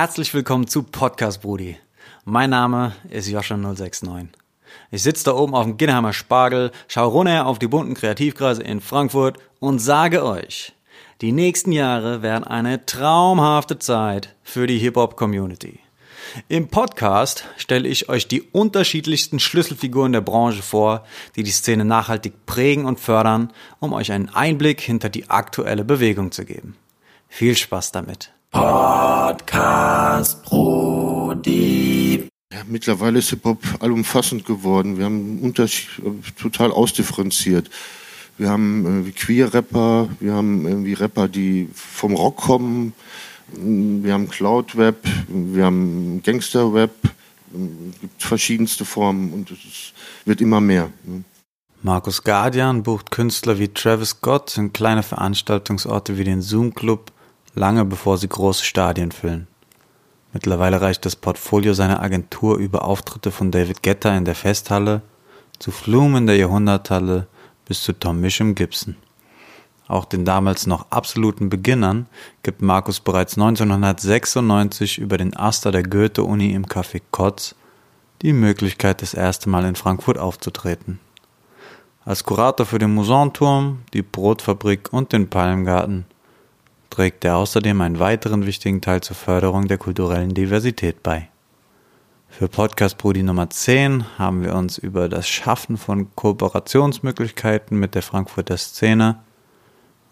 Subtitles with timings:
[0.00, 1.76] Herzlich willkommen zu Podcast Brudi.
[2.24, 4.28] Mein Name ist Joscha069.
[4.90, 8.80] Ich sitze da oben auf dem Ginnheimer Spargel, schaue runter auf die bunten Kreativkreise in
[8.80, 10.72] Frankfurt und sage euch,
[11.20, 15.80] die nächsten Jahre werden eine traumhafte Zeit für die Hip-Hop-Community.
[16.48, 21.04] Im Podcast stelle ich euch die unterschiedlichsten Schlüsselfiguren der Branche vor,
[21.36, 26.32] die die Szene nachhaltig prägen und fördern, um euch einen Einblick hinter die aktuelle Bewegung
[26.32, 26.78] zu geben.
[27.28, 28.32] Viel Spaß damit.
[28.50, 32.28] Podcast Brudi.
[32.52, 34.98] Ja, mittlerweile ist Hip-Hop allumfassend geworden.
[34.98, 35.88] Wir haben Unterschied,
[36.36, 37.70] total ausdifferenziert.
[38.38, 42.94] Wir haben Queer-Rapper, wir haben irgendwie Rapper, die vom Rock kommen,
[43.52, 44.96] wir haben Cloud-Web,
[45.28, 49.92] wir haben Gangster-Web, es gibt verschiedenste Formen und es
[50.24, 50.90] wird immer mehr.
[51.04, 51.22] Ne?
[51.82, 57.12] Markus Guardian bucht Künstler wie Travis Scott in kleine Veranstaltungsorte wie den Zoom Club,
[57.54, 59.46] lange bevor sie große Stadien füllen.
[60.32, 65.02] Mittlerweile reicht das Portfolio seiner Agentur über Auftritte von David Guetta in der Festhalle,
[65.58, 67.26] zu Flume in der Jahrhunderthalle
[67.66, 68.96] bis zu Tom Mischem Gibson.
[69.88, 72.06] Auch den damals noch absoluten Beginnern
[72.44, 77.56] gibt Markus bereits 1996 über den Aster der Goethe-Uni im Café Kotz
[78.22, 81.00] die Möglichkeit, das erste Mal in Frankfurt aufzutreten.
[82.04, 86.06] Als Kurator für den Musanturm, die Brotfabrik und den Palmgarten
[86.90, 91.28] trägt er außerdem einen weiteren wichtigen Teil zur Förderung der kulturellen Diversität bei.
[92.28, 98.02] Für Podcast Brudi Nummer 10 haben wir uns über das Schaffen von Kooperationsmöglichkeiten mit der
[98.02, 99.20] Frankfurter Szene,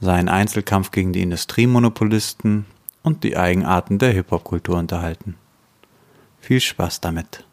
[0.01, 2.67] seinen Einzelkampf gegen die Industriemonopolisten
[3.03, 5.37] und die Eigenarten der Hip-Hop-Kultur unterhalten.
[6.41, 7.45] Viel Spaß damit.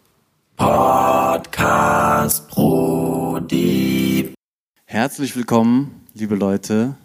[0.57, 4.33] Podcast Brudi.
[4.85, 6.95] Herzlich willkommen, liebe Leute,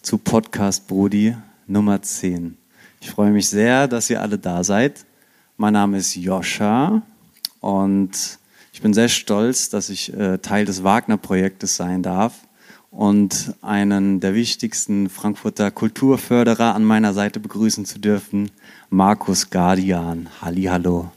[0.00, 2.56] zu Podcast Brudi Nummer 10.
[3.00, 5.04] Ich freue mich sehr, dass ihr alle da seid.
[5.56, 7.02] Mein Name ist Joscha
[7.60, 8.38] und
[8.72, 12.34] ich bin sehr stolz, dass ich äh, Teil des Wagner-Projektes sein darf
[12.90, 18.50] und einen der wichtigsten Frankfurter Kulturförderer an meiner Seite begrüßen zu dürfen,
[18.90, 20.28] Markus Guardian.
[20.40, 21.10] Hallo.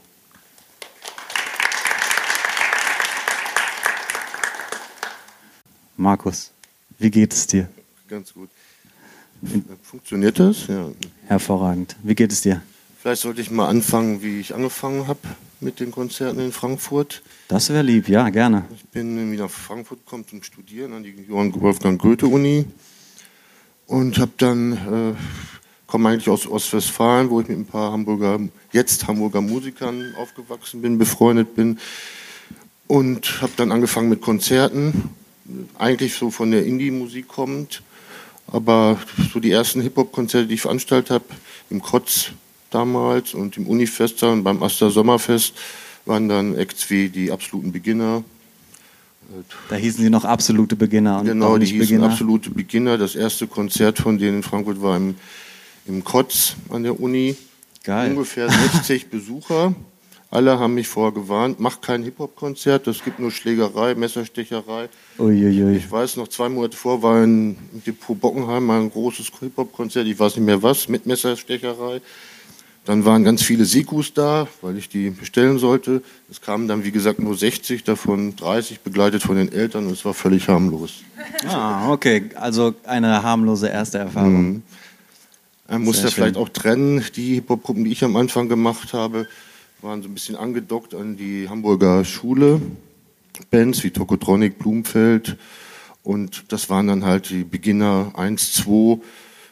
[5.96, 6.52] Markus,
[6.98, 7.68] wie geht es dir?
[8.08, 8.50] Ganz gut.
[9.82, 10.66] Funktioniert das?
[10.66, 10.90] Ja.
[11.26, 11.96] Hervorragend.
[12.02, 12.62] Wie geht es dir?
[12.98, 15.20] Vielleicht sollte ich mal anfangen, wie ich angefangen habe
[15.60, 17.22] mit den Konzerten in Frankfurt.
[17.48, 18.64] Das wäre lieb, ja, gerne.
[18.74, 22.66] Ich bin wieder nach Frankfurt gekommen zum Studieren an die Johann Wolfgang Goethe Uni
[23.86, 25.14] und habe dann äh,
[25.86, 28.40] komme eigentlich aus Ostwestfalen, wo ich mit ein paar Hamburger
[28.72, 31.78] jetzt Hamburger Musikern aufgewachsen bin, befreundet bin
[32.86, 35.10] und habe dann angefangen mit Konzerten,
[35.78, 37.82] eigentlich so von der Indie-Musik kommend
[38.48, 38.98] aber
[39.32, 41.24] so die ersten Hip-Hop-Konzerte, die ich veranstaltet habe,
[41.70, 42.30] im Kotz
[42.70, 45.54] damals und im Unifest und beim Aster Sommerfest,
[46.04, 48.22] waren dann Acts wie die absoluten Beginner.
[49.68, 51.20] Da hießen sie noch absolute Beginner.
[51.20, 52.10] Und genau, die hießen Beginner.
[52.10, 52.96] absolute Beginner.
[52.96, 55.16] Das erste Konzert von denen in Frankfurt war im,
[55.86, 57.36] im Kotz an der Uni.
[57.82, 58.10] Geil.
[58.10, 59.74] Ungefähr 60 Besucher.
[60.36, 64.90] Alle haben mich vorgewarnt, mach kein Hip-Hop-Konzert, das gibt nur Schlägerei, Messerstecherei.
[65.18, 65.78] Uiuiui.
[65.78, 70.18] Ich weiß noch, zwei Monate vor war in Depot Bockenheim mal ein großes Hip-Hop-Konzert, ich
[70.18, 72.02] weiß nicht mehr was, mit Messerstecherei.
[72.84, 76.02] Dann waren ganz viele Sikus da, weil ich die bestellen sollte.
[76.30, 80.04] Es kamen dann, wie gesagt, nur 60, davon 30 begleitet von den Eltern und es
[80.04, 80.96] war völlig harmlos.
[81.48, 82.28] Ah, okay.
[82.34, 84.46] Also eine harmlose erste Erfahrung.
[84.46, 84.62] Mhm.
[85.66, 89.26] Man muss ja vielleicht auch trennen, die Hip-Hop-Gruppen, die ich am Anfang gemacht habe,
[89.86, 92.60] waren so ein bisschen angedockt an die Hamburger Schule.
[93.50, 95.36] Bands wie Tokotronic, Blumfeld.
[96.02, 98.98] Und das waren dann halt die Beginner 1, 2,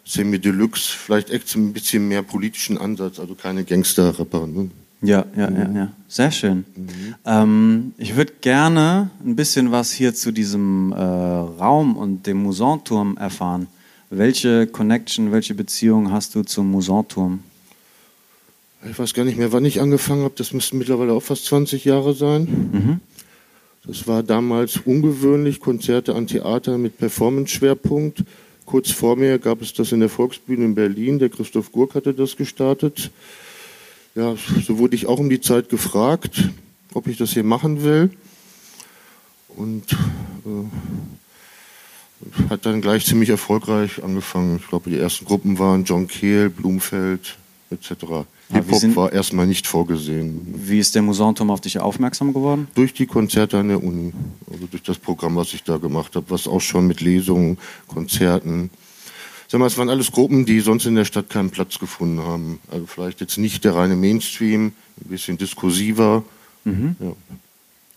[0.04, 4.46] Semi Deluxe, vielleicht echt ein bisschen mehr politischen Ansatz, also keine Gangster-Rapper.
[4.46, 4.70] Ne?
[5.02, 5.92] Ja, ja, ja, ja.
[6.08, 6.64] Sehr schön.
[6.76, 7.14] Mhm.
[7.24, 13.16] Ähm, ich würde gerne ein bisschen was hier zu diesem äh, Raum und dem Musanturm
[13.16, 13.66] erfahren.
[14.10, 17.40] Welche Connection, welche Beziehung hast du zum Musanturm?
[18.90, 21.84] Ich weiß gar nicht mehr, wann ich angefangen habe, das müssten mittlerweile auch fast 20
[21.84, 22.42] Jahre sein.
[22.72, 23.00] Mhm.
[23.86, 28.24] Das war damals ungewöhnlich, Konzerte an Theater mit Performance-Schwerpunkt.
[28.64, 32.14] Kurz vor mir gab es das in der Volksbühne in Berlin, der Christoph Gurk hatte
[32.14, 33.10] das gestartet.
[34.14, 34.36] Ja,
[34.66, 36.48] so wurde ich auch um die Zeit gefragt,
[36.94, 38.10] ob ich das hier machen will.
[39.56, 39.92] Und
[40.46, 40.66] äh,
[42.48, 44.56] hat dann gleich ziemlich erfolgreich angefangen.
[44.56, 47.36] Ich glaube, die ersten Gruppen waren John Kehl, Blumfeld
[47.70, 48.26] etc.
[48.52, 50.54] Hip-Hop war erstmal nicht vorgesehen.
[50.56, 52.68] Wie ist der Musanturm auf dich aufmerksam geworden?
[52.74, 54.12] Durch die Konzerte an der Uni.
[54.50, 57.58] Also durch das Programm, was ich da gemacht habe, was auch schon mit Lesungen,
[57.88, 58.70] Konzerten.
[59.48, 62.58] Sag mal, es waren alles Gruppen, die sonst in der Stadt keinen Platz gefunden haben.
[62.70, 66.24] Also vielleicht jetzt nicht der reine Mainstream, ein bisschen diskursiver.
[66.64, 66.72] Ja.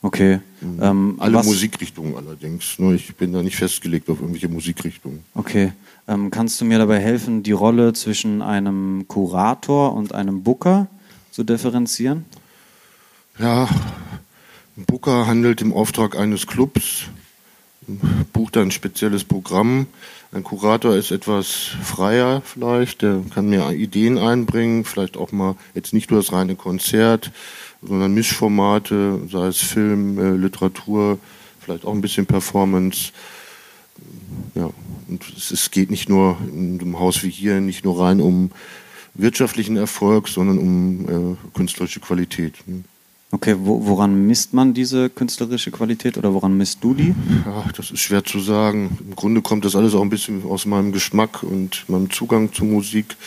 [0.08, 0.40] Okay.
[0.82, 2.80] Ähm, Alle Musikrichtungen allerdings.
[2.80, 5.26] Nur ich bin da nicht festgelegt auf irgendwelche Musikrichtungen.
[5.34, 5.74] Okay.
[6.08, 10.88] Ähm, kannst du mir dabei helfen, die Rolle zwischen einem Kurator und einem Booker
[11.32, 12.24] zu differenzieren?
[13.38, 13.68] Ja,
[14.78, 17.04] ein Booker handelt im Auftrag eines Clubs,
[18.32, 19.88] bucht ein spezielles Programm.
[20.32, 21.48] Ein Kurator ist etwas
[21.84, 26.56] freier vielleicht, der kann mehr Ideen einbringen, vielleicht auch mal jetzt nicht nur das reine
[26.56, 27.32] Konzert,
[27.82, 31.20] sondern Mischformate, sei es Film, äh, Literatur,
[31.60, 33.12] vielleicht auch ein bisschen Performance.
[34.56, 34.70] Ja,
[35.08, 38.52] und es, es geht nicht nur in einem Haus wie hier, nicht nur rein um
[39.14, 42.56] wirtschaftlichen Erfolg, sondern um äh, künstlerische Qualität.
[42.68, 42.84] ne?
[43.30, 47.14] Okay, wo, woran misst man diese künstlerische Qualität oder woran misst du die?
[47.46, 48.98] Ja, das ist schwer zu sagen.
[49.02, 52.68] Im Grunde kommt das alles auch ein bisschen aus meinem Geschmack und meinem Zugang zur
[52.68, 53.18] Musik.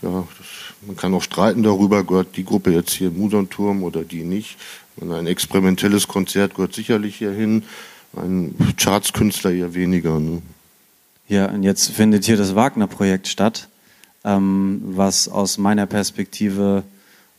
[0.00, 0.46] Ja, das,
[0.82, 4.56] man kann auch streiten darüber, gehört die Gruppe jetzt hier im Musonturm oder die nicht.
[4.96, 7.64] Und ein experimentelles Konzert gehört sicherlich hier hin,
[8.16, 10.18] ein Chartskünstler eher weniger.
[10.18, 10.42] Ne?
[11.28, 13.68] Ja, und jetzt findet hier das Wagner-Projekt statt,
[14.24, 16.82] ähm, was aus meiner Perspektive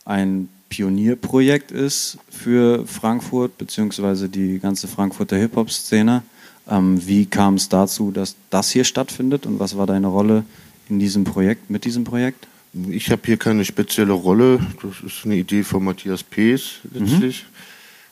[0.06, 6.24] ein Pionierprojekt ist für Frankfurt beziehungsweise die ganze Frankfurter Hip-Hop-Szene.
[6.69, 10.44] Ähm, wie kam es dazu, dass das hier stattfindet und was war deine Rolle
[10.89, 12.48] in diesem Projekt, mit diesem Projekt?
[12.89, 14.59] Ich habe hier keine spezielle Rolle.
[14.81, 17.45] Das ist eine Idee von Matthias Pees letztlich,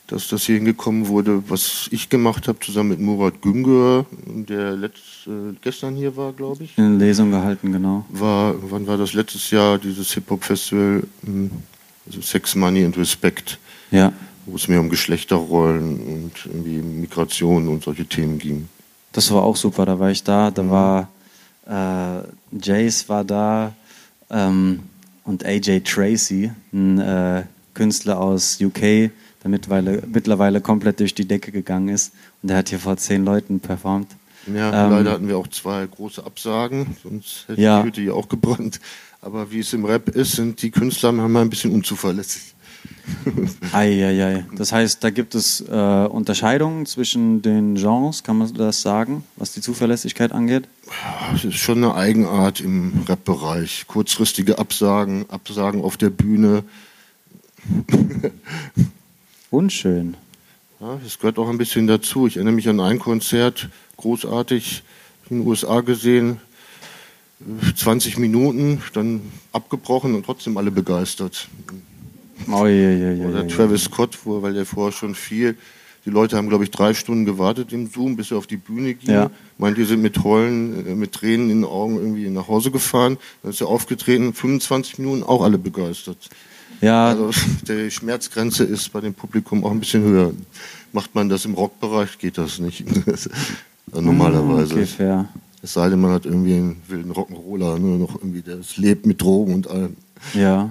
[0.07, 1.43] dass das hier hingekommen wurde.
[1.47, 6.63] Was ich gemacht habe, zusammen mit Murat Güngör, der letzt, äh, gestern hier war, glaube
[6.63, 8.05] ich, Eine Lesung gehalten, genau.
[8.09, 11.51] war, wann war das letztes Jahr, dieses Hip-Hop-Festival, hm,
[12.07, 13.57] also Sex, Money and Respect,
[13.91, 14.13] Ja.
[14.45, 18.67] wo es mehr um Geschlechterrollen und irgendwie Migration und solche Themen ging.
[19.11, 21.09] Das war auch super, da war ich da, da war
[21.67, 22.21] äh,
[22.61, 23.73] Jace war da
[24.29, 24.81] ähm,
[25.23, 27.43] und AJ Tracy, ein äh,
[27.73, 29.11] Künstler aus UK, der
[29.45, 33.59] mittlerweile, mittlerweile komplett durch die Decke gegangen ist und der hat hier vor zehn Leuten
[33.59, 34.07] performt.
[34.47, 37.81] Ja, Ähm, leider hatten wir auch zwei große Absagen, sonst hätte Ja.
[37.81, 38.79] die Hütte hier auch gebrannt.
[39.21, 42.53] Aber wie es im Rap ist, sind die Künstler manchmal ein bisschen unzuverlässig.
[43.71, 44.45] Eieiei.
[44.55, 49.53] Das heißt, da gibt es äh, Unterscheidungen zwischen den Genres, kann man das sagen, was
[49.53, 50.67] die Zuverlässigkeit angeht?
[51.33, 53.85] Es ist schon eine Eigenart im Rap-Bereich.
[53.87, 56.63] Kurzfristige Absagen, Absagen auf der Bühne.
[59.49, 60.15] Unschön.
[60.79, 62.27] Ja, das gehört auch ein bisschen dazu.
[62.27, 64.83] Ich erinnere mich an ein Konzert, großartig
[65.29, 66.39] in den USA gesehen.
[67.75, 69.21] 20 Minuten, dann
[69.51, 71.47] abgebrochen und trotzdem alle begeistert.
[72.47, 75.55] Oder Oder Travis Scott, wo, weil der vorher schon viel.
[76.05, 78.93] Die Leute haben, glaube ich, drei Stunden gewartet im Zoom, bis er auf die Bühne
[78.93, 79.11] ging.
[79.11, 79.31] Ja.
[79.59, 83.17] Die sind mit Heulen, äh, mit Tränen in den Augen irgendwie nach Hause gefahren.
[83.41, 86.29] Dann ist er aufgetreten, 25 Minuten, auch alle begeistert.
[86.81, 87.31] Ja, Also
[87.67, 90.31] die Schmerzgrenze ist bei dem Publikum auch ein bisschen höher.
[90.93, 92.85] Macht man das im Rockbereich, geht das nicht.
[93.91, 94.75] Normalerweise.
[94.75, 95.27] okay, fair.
[95.61, 99.19] Es sei denn, man hat irgendwie einen wilden Rock'n'Roller, ne, noch irgendwie, der lebt mit
[99.19, 99.95] Drogen und allem.
[100.35, 100.69] Ja,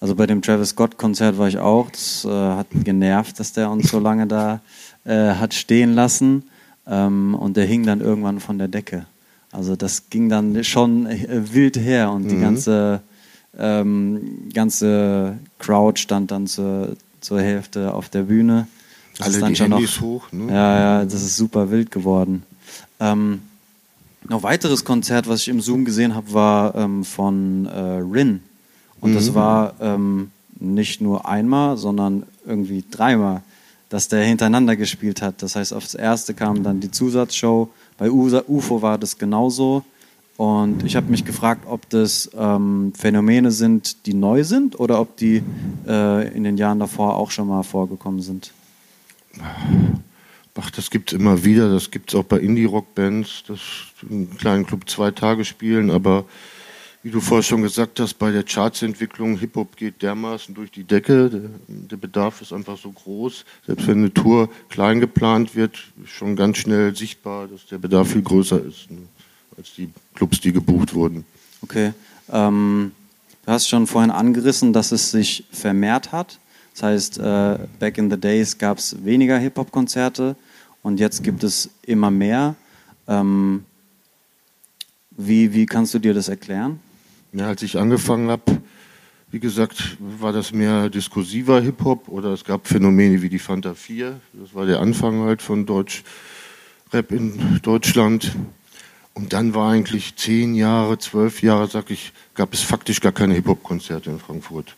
[0.00, 1.90] also bei dem Travis Scott-Konzert war ich auch.
[1.90, 4.60] Das äh, hat genervt, dass der uns so lange da
[5.04, 6.44] äh, hat stehen lassen.
[6.86, 9.06] Ähm, und der hing dann irgendwann von der Decke.
[9.52, 13.00] Also das ging dann schon äh, wild her und die ganze,
[13.58, 18.66] ähm, ganze Crowd stand dann zur, zur Hälfte auf der Bühne.
[19.16, 20.30] Das Alle ist dann die schon noch- Handys hoch.
[20.30, 20.52] Ne?
[20.52, 22.42] ja, ja, das ist super wild geworden.
[23.00, 23.40] Ähm,
[24.28, 28.40] noch weiteres Konzert, was ich im Zoom gesehen habe, war ähm, von äh, Rin.
[29.00, 33.42] Und das war ähm, nicht nur einmal, sondern irgendwie dreimal,
[33.88, 35.42] dass der hintereinander gespielt hat.
[35.42, 37.68] Das heißt, aufs erste kam dann die Zusatzshow.
[37.98, 39.84] Bei UFO war das genauso.
[40.36, 45.16] Und ich habe mich gefragt, ob das ähm, Phänomene sind, die neu sind oder ob
[45.16, 45.42] die
[45.88, 48.52] äh, in den Jahren davor auch schon mal vorgekommen sind.
[50.58, 51.72] Ach, das gibt's immer wieder.
[51.72, 53.60] Das gibt's auch bei Indie-Rock-Bands, dass
[54.10, 55.90] im kleinen Club zwei Tage spielen.
[55.90, 56.24] Aber
[57.06, 61.50] wie du vorher schon gesagt hast, bei der Chartsentwicklung, Hip-Hop geht dermaßen durch die Decke.
[61.68, 63.44] Der, Bedarf ist einfach so groß.
[63.64, 68.10] Selbst wenn eine Tour klein geplant wird, ist schon ganz schnell sichtbar, dass der Bedarf
[68.10, 69.02] viel größer ist, ne,
[69.56, 71.24] als die Clubs, die gebucht wurden.
[71.62, 71.92] Okay.
[72.32, 72.90] Ähm,
[73.44, 76.40] du hast schon vorhin angerissen, dass es sich vermehrt hat.
[76.74, 80.34] Das heißt, äh, back in the days gab es weniger Hip-Hop-Konzerte
[80.82, 82.56] und jetzt gibt es immer mehr.
[83.06, 83.64] Ähm,
[85.16, 86.80] wie, wie kannst du dir das erklären?
[87.36, 88.62] Ja, als ich angefangen habe,
[89.30, 94.18] wie gesagt, war das mehr diskursiver Hip-Hop oder es gab Phänomene wie die Fanta 4.
[94.32, 96.02] Das war der Anfang halt von Deutsch
[96.94, 98.34] Rap in Deutschland.
[99.12, 103.34] Und dann war eigentlich zehn Jahre, zwölf Jahre, sag ich, gab es faktisch gar keine
[103.34, 104.74] Hip-Hop-Konzerte in Frankfurt.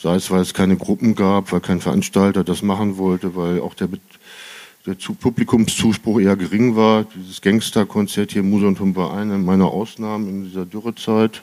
[0.00, 3.74] Sei es, weil es keine Gruppen gab, weil kein Veranstalter das machen wollte, weil auch
[3.74, 3.90] der,
[4.88, 7.04] der Publikumszuspruch eher gering war.
[7.04, 11.42] Dieses Gangsterkonzert hier, Musantum war eine meiner Ausnahmen in dieser Dürrezeit.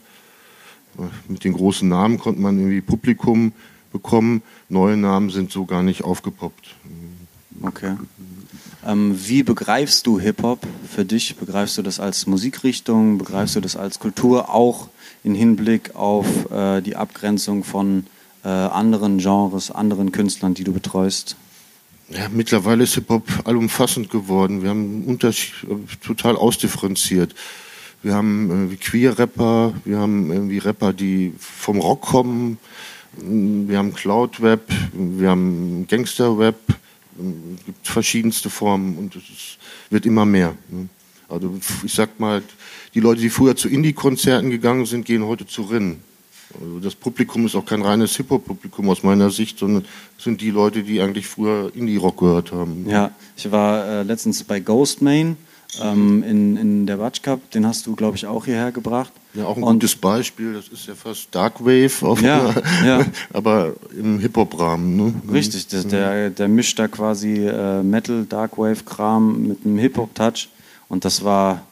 [1.28, 3.52] Mit den großen Namen konnte man irgendwie Publikum
[3.92, 4.42] bekommen.
[4.70, 6.76] Neue Namen sind so gar nicht aufgepoppt.
[7.62, 7.96] Okay.
[8.86, 11.36] Ähm, wie begreifst du Hip-Hop für dich?
[11.36, 13.18] Begreifst du das als Musikrichtung?
[13.18, 14.90] Begreifst du das als Kultur auch
[15.24, 18.06] im Hinblick auf äh, die Abgrenzung von
[18.44, 21.36] äh, anderen Genres, anderen Künstlern, die du betreust?
[22.10, 24.62] Ja, mittlerweile ist Hip-Hop allumfassend geworden.
[24.62, 25.18] Wir haben
[26.04, 27.34] total ausdifferenziert.
[28.04, 32.60] Wir haben Queer-Rapper, wir haben irgendwie Rapper, die vom Rock kommen,
[33.18, 39.58] wir haben Cloud-Web, wir haben Gangster-Web, es gibt verschiedenste Formen und es
[39.90, 40.56] wird immer mehr.
[40.70, 40.88] Ne?
[41.28, 42.44] Also ich sag mal,
[42.94, 46.04] die Leute, die früher zu Indie-Konzerten gegangen sind, gehen heute zu Rinnen.
[46.62, 49.86] Also das Publikum ist auch kein reines Hip-Hop-Publikum aus meiner Sicht, sondern
[50.18, 52.86] sind die Leute, die eigentlich früher Indie-Rock gehört haben.
[52.90, 55.38] Ja, ich war äh, letztens bei Ghostmain
[55.82, 59.12] ähm, in, in der Watch Cup, den hast du, glaube ich, auch hierher gebracht.
[59.34, 62.54] Ja, auch ein und gutes Beispiel, das ist ja fast Dark Wave, auf ja,
[62.86, 63.06] ja.
[63.34, 64.96] aber im Hip-Hop-Rahmen.
[64.96, 65.14] Ne?
[65.32, 70.50] Richtig, der, der, der, mischt da quasi äh, Metal, Dark Wave-Kram mit einem Hip-Hop-Touch
[70.88, 71.64] und das war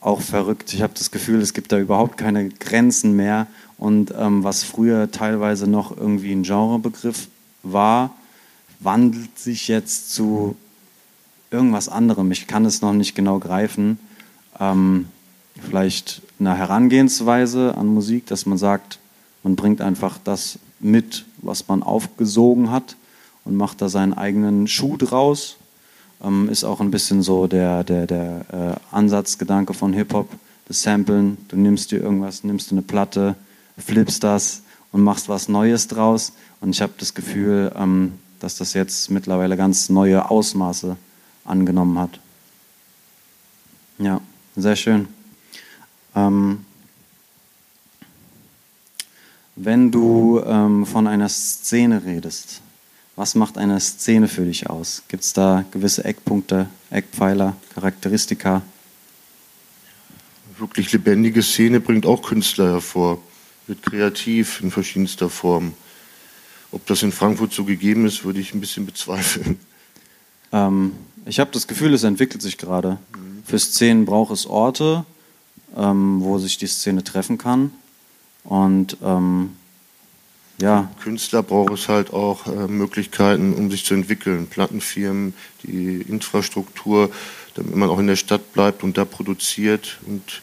[0.00, 0.72] auch verrückt.
[0.72, 3.46] Ich habe das Gefühl, es gibt da überhaupt keine Grenzen mehr
[3.80, 7.28] und ähm, was früher teilweise noch irgendwie ein Genrebegriff
[7.62, 8.14] war,
[8.78, 10.54] wandelt sich jetzt zu
[11.50, 12.30] irgendwas anderem.
[12.30, 13.98] Ich kann es noch nicht genau greifen.
[14.60, 15.06] Ähm,
[15.66, 18.98] vielleicht eine Herangehensweise an Musik, dass man sagt,
[19.42, 22.96] man bringt einfach das mit, was man aufgesogen hat
[23.46, 25.56] und macht da seinen eigenen Schuh draus.
[26.22, 30.28] Ähm, ist auch ein bisschen so der, der, der äh, Ansatzgedanke von Hip-Hop,
[30.68, 31.38] das Samplen.
[31.48, 33.36] Du nimmst dir irgendwas, nimmst du eine Platte,
[33.80, 36.32] flippst das und machst was Neues draus.
[36.60, 40.96] Und ich habe das Gefühl, ähm, dass das jetzt mittlerweile ganz neue Ausmaße
[41.44, 42.20] angenommen hat.
[43.98, 44.20] Ja,
[44.56, 45.08] sehr schön.
[46.14, 46.64] Ähm,
[49.56, 52.62] wenn du ähm, von einer Szene redest,
[53.16, 55.02] was macht eine Szene für dich aus?
[55.08, 58.62] Gibt es da gewisse Eckpunkte, Eckpfeiler, Charakteristika?
[60.56, 63.20] Wirklich lebendige Szene bringt auch Künstler hervor,
[63.70, 65.72] wird kreativ in verschiedenster Form.
[66.72, 69.58] Ob das in Frankfurt so gegeben ist, würde ich ein bisschen bezweifeln.
[70.52, 70.92] Ähm,
[71.26, 72.98] ich habe das Gefühl, es entwickelt sich gerade.
[73.14, 73.42] Mhm.
[73.44, 75.04] Für Szenen braucht es Orte,
[75.76, 77.72] ähm, wo sich die Szene treffen kann.
[78.42, 79.50] Und ähm,
[80.60, 80.90] ja.
[81.00, 84.48] Künstler braucht es halt auch äh, Möglichkeiten, um sich zu entwickeln.
[84.48, 87.12] Plattenfirmen, die Infrastruktur,
[87.54, 90.42] damit man auch in der Stadt bleibt und da produziert und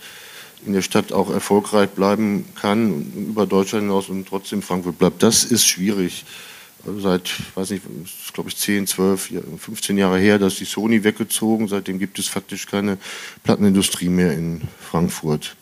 [0.65, 5.23] in der Stadt auch erfolgreich bleiben kann, über Deutschland hinaus und trotzdem Frankfurt bleibt.
[5.23, 6.25] Das ist schwierig.
[6.85, 7.83] Also seit, weiß nicht,
[8.33, 11.67] glaube ich, 10, 12, 15 Jahre her, dass die Sony weggezogen.
[11.67, 12.97] Seitdem gibt es faktisch keine
[13.43, 15.55] Plattenindustrie mehr in Frankfurt.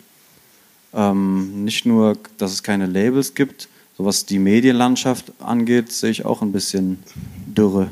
[0.93, 6.25] Ähm, nicht nur, dass es keine Labels gibt, so was die Medienlandschaft angeht, sehe ich
[6.25, 7.03] auch ein bisschen
[7.47, 7.89] Dürre.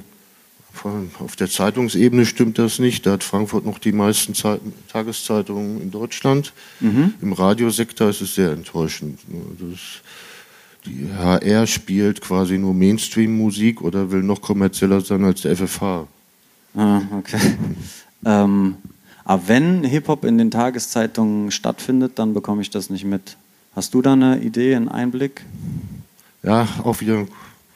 [1.19, 3.05] Auf der Zeitungsebene stimmt das nicht.
[3.05, 4.59] Da hat Frankfurt noch die meisten Zeit
[4.91, 6.51] Tageszeitungen in Deutschland.
[6.79, 7.13] Mhm.
[7.21, 9.19] Im Radiosektor ist es sehr enttäuschend.
[9.59, 10.01] Das
[10.85, 16.07] die HR spielt quasi nur Mainstream-Musik oder will noch kommerzieller sein als der FFH.
[16.75, 17.39] Ah, okay.
[18.25, 18.75] ähm,
[19.23, 23.37] aber wenn Hip-Hop in den Tageszeitungen stattfindet, dann bekomme ich das nicht mit.
[23.75, 25.45] Hast du da eine Idee, einen Einblick?
[26.43, 27.25] Ja, auch wieder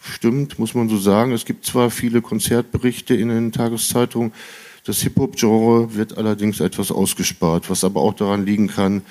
[0.07, 1.31] stimmt, muss man so sagen.
[1.31, 4.31] Es gibt zwar viele Konzertberichte in den Tageszeitungen,
[4.87, 9.01] das Hip-Hop-Genre wird allerdings etwas ausgespart, was aber auch daran liegen kann,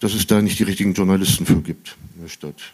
[0.00, 2.72] dass es da nicht die richtigen Journalisten für gibt in der Stadt.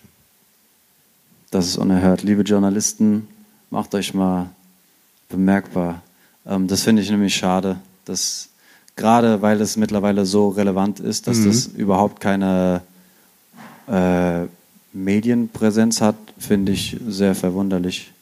[1.50, 2.22] Das ist unerhört.
[2.22, 3.28] Liebe Journalisten,
[3.68, 4.48] macht euch mal
[5.28, 6.02] bemerkbar.
[6.46, 8.48] Ähm, das finde ich nämlich schade, dass
[8.96, 11.46] gerade weil es mittlerweile so relevant ist, dass mhm.
[11.46, 12.80] das überhaupt keine
[13.86, 14.44] äh,
[14.94, 18.12] Medienpräsenz hat, finde ich sehr verwunderlich.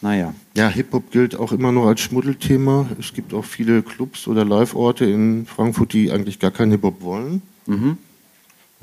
[0.00, 0.34] Naja.
[0.54, 2.86] Ja, Hip-Hop gilt auch immer noch als Schmuddelthema.
[3.00, 7.42] Es gibt auch viele Clubs oder Live-Orte in Frankfurt, die eigentlich gar keinen Hip-Hop wollen.
[7.66, 7.98] Mhm.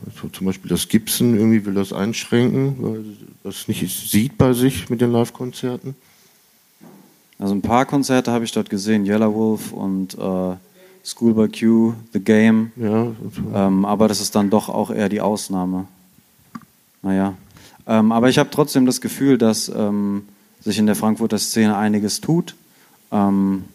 [0.05, 3.05] Also zum Beispiel das Gibson irgendwie will das einschränken, weil
[3.43, 5.96] das nicht sieht bei sich mit den Live-Konzerten.
[7.39, 10.55] Also ein paar Konzerte habe ich dort gesehen, Yellow Wolf und äh,
[11.05, 12.72] Schoolboy Q, The Game.
[12.75, 13.08] Ja,
[13.53, 15.88] ähm, aber das ist dann doch auch eher die Ausnahme.
[17.01, 17.36] Naja.
[17.88, 20.24] Ähm, aber ich habe trotzdem das Gefühl, dass ähm,
[20.62, 22.56] sich in der Frankfurter Szene einiges tut.
[23.12, 23.66] Ähm,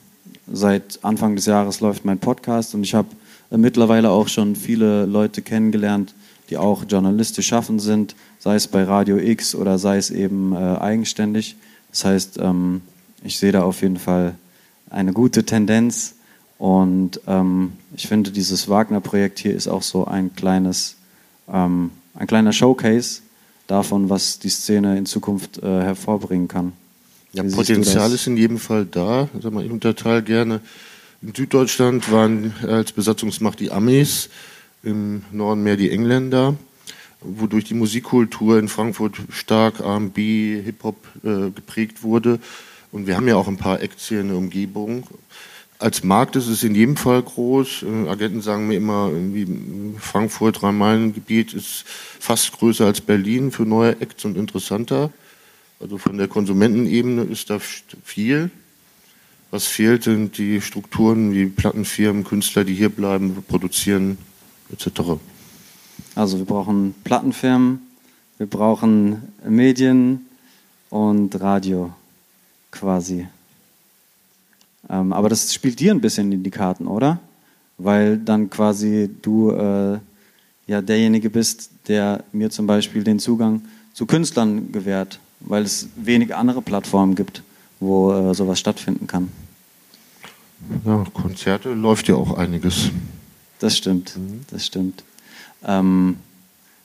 [0.51, 3.09] seit Anfang des Jahres läuft mein Podcast und ich habe
[3.51, 6.15] äh, mittlerweile auch schon viele Leute kennengelernt,
[6.51, 10.57] die auch journalistisch schaffen sind, sei es bei Radio X oder sei es eben äh,
[10.57, 11.57] eigenständig.
[11.91, 12.81] Das heißt, ähm,
[13.23, 14.35] ich sehe da auf jeden Fall
[14.91, 16.15] eine gute Tendenz
[16.57, 20.97] und ähm, ich finde, dieses Wagner-Projekt hier ist auch so ein kleines,
[21.53, 23.21] ähm, ein kleiner Showcase
[23.69, 26.73] davon, was die Szene in Zukunft äh, hervorbringen kann.
[27.33, 29.29] Ja, Potenzial ist in jedem Fall da.
[29.41, 30.61] Sag mal, ich unterteile gerne.
[31.21, 34.31] In Süddeutschland waren als Besatzungsmacht die Amis,
[34.83, 36.57] im Norden mehr die Engländer,
[37.21, 42.41] wodurch die Musikkultur in Frankfurt stark R&B, Hip-Hop äh, geprägt wurde.
[42.93, 45.07] Und wir haben ja auch ein paar Acts hier in der Umgebung.
[45.81, 47.85] Als Markt ist es in jedem Fall groß.
[47.85, 49.11] Äh, Agenten sagen mir immer,
[49.99, 55.13] Frankfurt, Rhein-Main-Gebiet ist fast größer als Berlin für neue Acts und interessanter.
[55.79, 58.51] Also von der Konsumentenebene ist da viel.
[59.53, 64.19] Was fehlt, sind die Strukturen wie Plattenfirmen, Künstler, die hier bleiben, produzieren,
[64.73, 65.19] etc.
[66.17, 67.81] Also wir brauchen Plattenfirmen,
[68.37, 70.27] wir brauchen Medien
[70.91, 71.93] und Radio
[72.73, 73.29] quasi.
[74.91, 77.21] Ähm, aber das spielt dir ein bisschen in die Karten, oder?
[77.77, 79.99] Weil dann quasi du äh,
[80.67, 86.35] ja derjenige bist, der mir zum Beispiel den Zugang zu Künstlern gewährt, weil es wenig
[86.35, 87.43] andere Plattformen gibt,
[87.81, 89.29] wo äh, sowas stattfinden kann.
[90.85, 92.91] Ja, Konzerte läuft ja auch einiges.
[93.59, 94.41] Das stimmt, mhm.
[94.51, 95.05] das stimmt.
[95.65, 96.17] Ähm,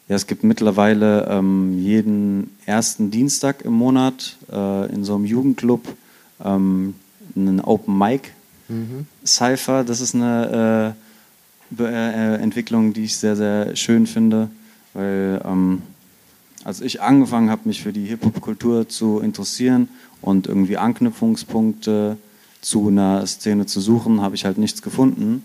[0.08, 5.88] ja, es gibt mittlerweile ähm, jeden ersten Dienstag im Monat äh, in so einem Jugendclub
[6.44, 6.96] ähm,
[7.36, 8.32] einen Open Mic
[8.68, 9.08] mhm.
[9.26, 9.84] Cypher.
[9.84, 10.96] Das ist eine
[11.80, 14.50] äh, äh, Entwicklung, die ich sehr, sehr schön finde,
[14.94, 15.82] weil ähm,
[16.64, 19.90] als ich angefangen habe, mich für die Hip-Hop-Kultur zu interessieren
[20.22, 22.18] und irgendwie Anknüpfungspunkte
[22.62, 25.44] zu einer Szene zu suchen, habe ich halt nichts gefunden,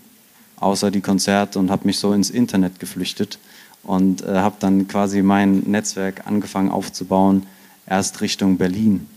[0.57, 3.39] außer die Konzerte und habe mich so ins Internet geflüchtet
[3.83, 7.45] und äh, habe dann quasi mein Netzwerk angefangen aufzubauen,
[7.85, 9.07] erst Richtung Berlin.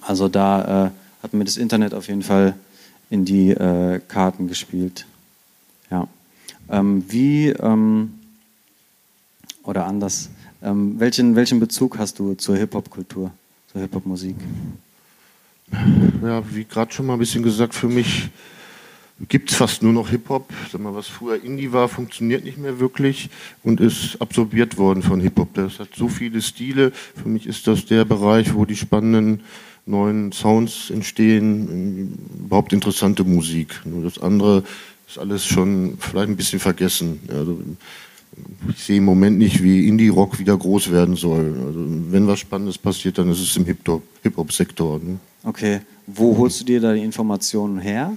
[0.00, 0.90] Also da äh,
[1.22, 2.54] hat mir das Internet auf jeden Fall
[3.10, 5.06] in die äh, Karten gespielt.
[5.90, 6.08] Ja.
[6.68, 8.14] Ähm, wie, ähm,
[9.62, 10.30] oder anders,
[10.62, 13.30] ähm, welchen, welchen Bezug hast du zur Hip-Hop-Kultur,
[13.70, 14.36] zur Hip-Hop-Musik?
[16.22, 18.30] Ja, wie gerade schon mal ein bisschen gesagt, für mich
[19.28, 20.52] gibt es fast nur noch Hip-Hop.
[20.72, 23.30] Was früher Indie war, funktioniert nicht mehr wirklich
[23.62, 25.54] und ist absorbiert worden von Hip-Hop.
[25.54, 26.90] Das hat so viele Stile.
[26.90, 29.40] Für mich ist das der Bereich, wo die spannenden
[29.86, 33.80] neuen Sounds entstehen, überhaupt interessante Musik.
[33.84, 34.62] Nur das andere
[35.08, 37.20] ist alles schon vielleicht ein bisschen vergessen.
[37.28, 37.58] Also
[38.70, 41.54] ich sehe im Moment nicht, wie Indie-Rock wieder groß werden soll.
[41.66, 45.00] Also wenn was Spannendes passiert, dann ist es im Hip-Hop-Sektor.
[45.00, 45.18] Ne?
[45.44, 48.16] Okay, wo holst du dir da die Informationen her?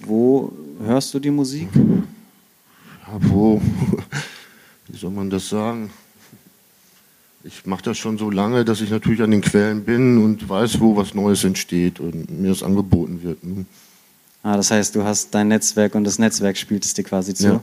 [0.00, 0.52] Wo
[0.84, 1.68] hörst du die Musik?
[1.74, 3.60] Ja, wo?
[4.88, 5.90] Wie soll man das sagen?
[7.44, 10.80] Ich mache das schon so lange, dass ich natürlich an den Quellen bin und weiß,
[10.80, 13.42] wo was Neues entsteht und mir das angeboten wird.
[13.42, 13.66] Ne?
[14.44, 17.46] Ah, das heißt, du hast dein Netzwerk und das Netzwerk spielt es dir quasi zu?
[17.46, 17.62] Ja.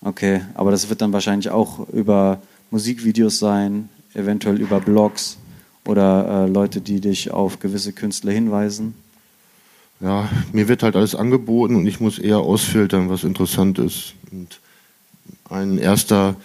[0.00, 5.38] Okay, aber das wird dann wahrscheinlich auch über Musikvideos sein, eventuell über Blogs
[5.86, 8.94] oder äh, Leute, die dich auf gewisse Künstler hinweisen.
[10.00, 14.14] Ja, mir wird halt alles angeboten und ich muss eher ausfiltern, was interessant ist.
[14.30, 14.60] Und
[15.48, 16.36] ein erster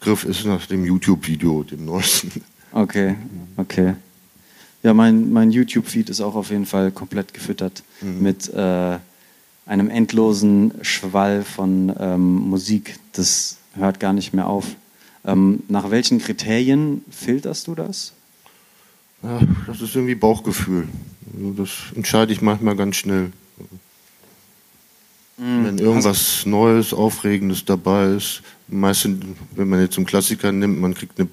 [0.00, 2.30] Griff ist nach dem YouTube-Video, dem neuesten.
[2.72, 3.16] Okay,
[3.56, 3.94] okay.
[4.82, 8.22] Ja, mein, mein YouTube-Feed ist auch auf jeden Fall komplett gefüttert mhm.
[8.22, 8.98] mit äh,
[9.66, 12.98] einem endlosen Schwall von ähm, Musik.
[13.12, 14.66] Das hört gar nicht mehr auf.
[15.24, 18.12] Ähm, nach welchen Kriterien filterst du das?
[19.22, 20.88] Ja, das ist irgendwie Bauchgefühl.
[21.34, 23.32] Also das entscheide ich manchmal ganz schnell.
[25.36, 25.64] Mhm.
[25.64, 31.18] Wenn irgendwas Neues, Aufregendes dabei ist, meistens, wenn man jetzt einen Klassiker nimmt, man kriegt
[31.18, 31.28] eine,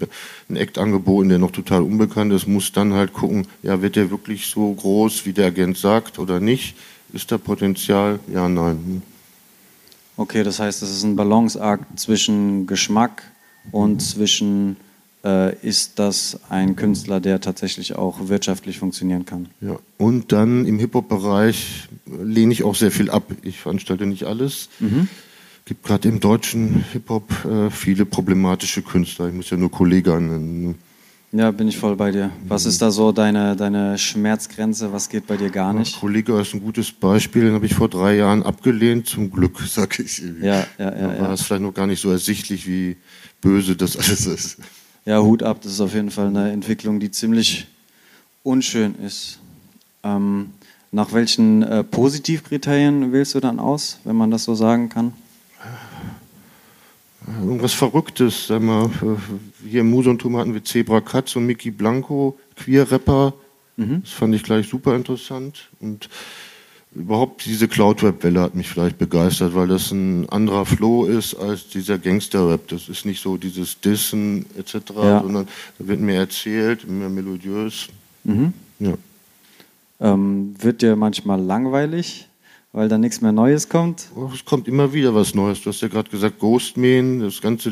[0.50, 4.10] einen Act angeboten, der noch total unbekannt ist, muss dann halt gucken, ja, wird der
[4.10, 6.76] wirklich so groß, wie der Agent sagt oder nicht?
[7.14, 8.20] Ist da Potenzial?
[8.32, 8.78] Ja, nein.
[8.78, 9.02] Hm.
[10.18, 13.24] Okay, das heißt, es ist ein Balanceakt zwischen Geschmack
[13.72, 14.78] und zwischen
[15.26, 19.48] äh, ist das ein Künstler, der tatsächlich auch wirtschaftlich funktionieren kann.
[19.60, 23.24] Ja, und dann im Hip-Hop-Bereich lehne ich auch sehr viel ab.
[23.42, 24.70] Ich veranstalte nicht alles.
[24.80, 25.10] Mhm.
[25.66, 29.28] Gibt gerade im deutschen Hip-Hop äh, viele problematische Künstler.
[29.28, 30.76] Ich muss ja nur Kollegen nennen.
[31.32, 32.30] Ja, bin ich voll bei dir.
[32.48, 34.94] Was ist da so deine, deine Schmerzgrenze?
[34.94, 35.96] Was geht bei dir gar nicht?
[35.96, 39.60] Ja, Kollege ist ein gutes Beispiel, den habe ich vor drei Jahren abgelehnt, zum Glück,
[39.68, 40.20] sag ich.
[40.20, 40.92] Ja, ja, ja.
[40.92, 41.34] Da war ja.
[41.34, 42.96] es vielleicht noch gar nicht so ersichtlich, wie
[43.42, 44.58] böse das alles ist
[45.06, 47.68] ja, Hut ab, das ist auf jeden Fall eine Entwicklung, die ziemlich
[48.44, 49.40] unschön ist.
[50.04, 50.52] Ähm,
[50.92, 55.14] Nach welchen äh, Positivkriterien wählst du dann aus, wenn man das so sagen kann?
[57.28, 58.48] Irgendwas Verrücktes.
[58.48, 58.90] Sag mal,
[59.68, 63.34] hier im Musentum hatten wir Zebra Katz und Mickey Blanco, Queer-Rapper.
[63.78, 64.02] Mhm.
[64.04, 65.70] Das fand ich gleich super interessant.
[65.80, 66.10] Und
[66.94, 71.98] überhaupt diese Cloud-Rap-Welle hat mich vielleicht begeistert, weil das ein anderer Flow ist als dieser
[71.98, 72.68] Gangster-Rap.
[72.68, 75.22] Das ist nicht so dieses Dissen etc., ja.
[75.22, 77.88] sondern da wird mehr erzählt, mehr melodiös.
[78.24, 78.54] Mhm.
[78.80, 78.94] Ja.
[80.00, 82.28] Ähm, wird dir manchmal langweilig,
[82.76, 84.10] weil da nichts mehr Neues kommt?
[84.16, 85.62] Oh, es kommt immer wieder was Neues.
[85.62, 87.72] Du hast ja gerade gesagt, Ghostman, das ganze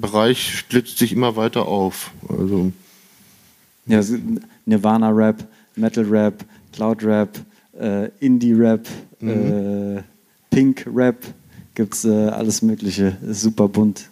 [0.00, 2.12] Bereich splitzt sich immer weiter auf.
[2.28, 2.70] Also
[3.86, 4.00] ja,
[4.66, 7.40] Nirvana-Rap, Metal-Rap, Cloud-Rap,
[7.76, 8.86] äh, Indie-Rap,
[9.18, 9.96] mhm.
[9.98, 10.02] äh,
[10.50, 11.16] Pink-Rap,
[11.74, 13.16] gibt es äh, alles Mögliche.
[13.26, 14.08] Ist super bunt.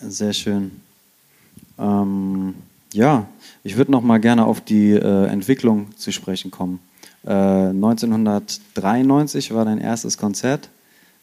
[0.00, 0.70] Sehr schön.
[1.78, 2.54] Ähm,
[2.94, 3.28] ja,
[3.64, 6.80] ich würde noch mal gerne auf die äh, Entwicklung zu sprechen kommen.
[7.26, 10.70] Äh, 1993 war dein erstes Konzert,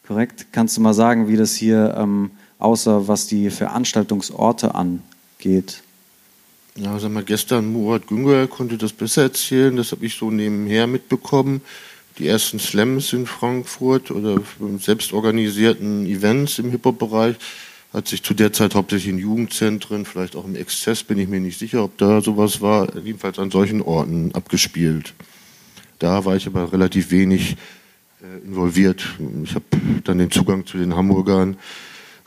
[0.06, 0.48] korrekt?
[0.52, 5.82] Kannst du mal sagen, wie das hier ähm, außer was die Veranstaltungsorte angeht?
[6.76, 10.88] Ja, sag mal, gestern Murat Günger konnte das besser erzählen, das habe ich so nebenher
[10.88, 11.62] mitbekommen.
[12.18, 14.40] Die ersten Slams in Frankfurt oder
[14.80, 17.36] selbstorganisierten Events im Hip-Hop-Bereich
[17.92, 21.40] hat sich zu der Zeit hauptsächlich in Jugendzentren, vielleicht auch im Exzess, bin ich mir
[21.40, 25.14] nicht sicher, ob da sowas war, jedenfalls an solchen Orten abgespielt.
[26.04, 27.56] Da war ich aber relativ wenig
[28.22, 29.08] äh, involviert.
[29.46, 29.64] Ich habe
[30.04, 31.56] dann den Zugang zu den Hamburgern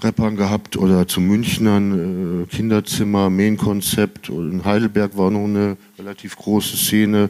[0.00, 4.30] Rappern gehabt oder zu Münchnern, äh, Kinderzimmer, Main-Konzept.
[4.30, 7.28] In Heidelberg war noch eine relativ große Szene.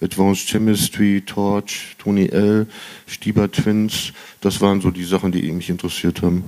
[0.00, 2.68] Advanced Chemistry, Torch, Tony L.,
[3.08, 4.12] Stieber Twins.
[4.40, 6.44] Das waren so die Sachen, die mich interessiert haben.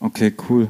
[0.00, 0.68] Okay, cool.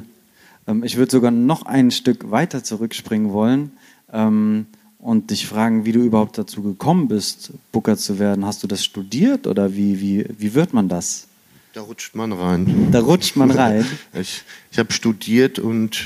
[0.66, 3.70] Ähm, ich würde sogar noch ein Stück weiter zurückspringen wollen
[4.12, 4.66] ähm,
[5.04, 8.46] und dich fragen, wie du überhaupt dazu gekommen bist, Booker zu werden.
[8.46, 11.28] Hast du das studiert oder wie, wie, wie wird man das?
[11.74, 12.88] Da rutscht man rein.
[12.90, 13.84] Da rutscht man rein.
[14.18, 16.00] ich ich habe studiert und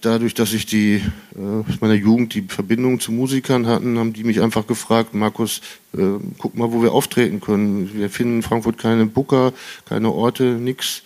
[0.00, 1.02] dadurch, dass ich die
[1.36, 5.60] äh, aus meiner Jugend die Verbindung zu Musikern hatten, haben die mich einfach gefragt, Markus,
[5.92, 5.98] äh,
[6.38, 7.90] guck mal, wo wir auftreten können.
[7.92, 9.52] Wir finden in Frankfurt keine Booker,
[9.84, 11.02] keine Orte, nichts.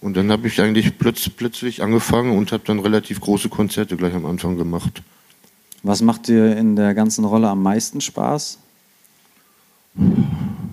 [0.00, 4.14] Und dann habe ich eigentlich plötz plötzlich angefangen und habe dann relativ große Konzerte gleich
[4.14, 5.02] am Anfang gemacht.
[5.84, 8.58] Was macht dir in der ganzen Rolle am meisten Spaß?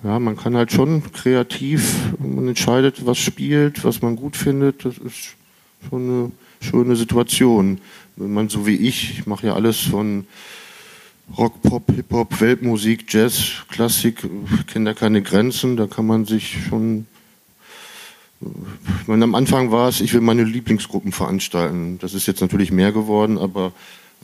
[0.02, 4.86] Ja, man kann halt schon kreativ, man entscheidet, was spielt, was man gut findet.
[4.86, 5.36] Das ist
[5.86, 7.78] schon eine schöne Situation.
[8.16, 10.26] Wenn man so wie ich, ich mache ja alles von
[11.36, 14.26] Rock, Pop, Hip-Hop, Weltmusik, Jazz, Klassik,
[14.66, 15.76] kenne da keine Grenzen.
[15.76, 17.06] Da kann man sich schon.
[19.06, 21.98] meine, am Anfang war es, ich will meine Lieblingsgruppen veranstalten.
[22.00, 23.72] Das ist jetzt natürlich mehr geworden, aber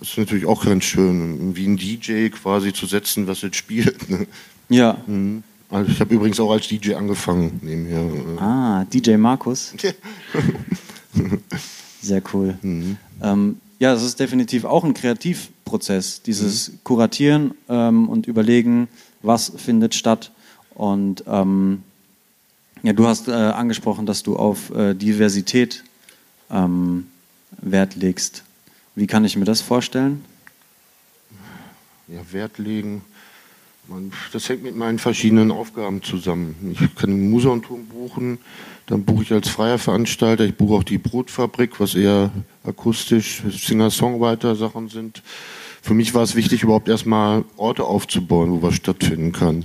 [0.01, 4.09] es ist natürlich auch ganz schön, wie ein DJ quasi zu setzen, was jetzt spielt.
[4.09, 4.27] Ne?
[4.69, 4.99] Ja.
[5.07, 5.43] Mhm.
[5.71, 8.01] Also ich habe übrigens auch als DJ angefangen nebenher.
[8.01, 8.41] Äh.
[8.41, 9.75] Ah, DJ Markus.
[12.01, 12.57] Sehr cool.
[12.63, 12.97] Mhm.
[13.23, 16.79] Ähm, ja, das ist definitiv auch ein Kreativprozess, dieses mhm.
[16.85, 18.89] Kuratieren ähm, und Überlegen,
[19.23, 20.33] was findet statt.
[20.75, 21.83] Und ähm,
[22.83, 25.85] ja, du hast äh, angesprochen, dass du auf äh, Diversität
[26.51, 27.09] ähm,
[27.61, 28.45] Wert legst.
[28.99, 30.25] Wie kann ich mir das vorstellen?
[32.09, 33.03] Ja, Wert legen
[34.33, 36.55] das hängt mit meinen verschiedenen Aufgaben zusammen.
[36.73, 38.39] Ich kann einen Museumturm buchen,
[38.87, 42.31] dann buche ich als freier Veranstalter, ich buche auch die Brotfabrik, was eher
[42.65, 45.23] akustisch, Singer-Songwriter-Sachen sind.
[45.81, 49.65] Für mich war es wichtig, überhaupt erstmal Orte aufzubauen, wo was stattfinden kann.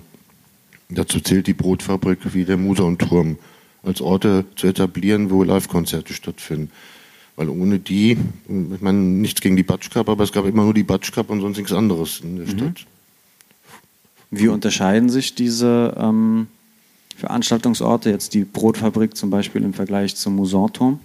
[0.89, 3.37] Dazu zählt die Brotfabrik wie der Museumturm,
[3.81, 6.71] als Orte zu etablieren, wo Live-Konzerte stattfinden.
[7.35, 10.83] Weil ohne die, ich meine, nichts gegen die Batschkap, aber es gab immer nur die
[10.83, 12.51] Batschkap und sonst nichts anderes in der mhm.
[12.51, 12.85] Stadt.
[14.29, 16.47] Wie unterscheiden sich diese ähm,
[17.17, 20.99] Veranstaltungsorte, jetzt die Brotfabrik zum Beispiel im Vergleich zum Musanturm?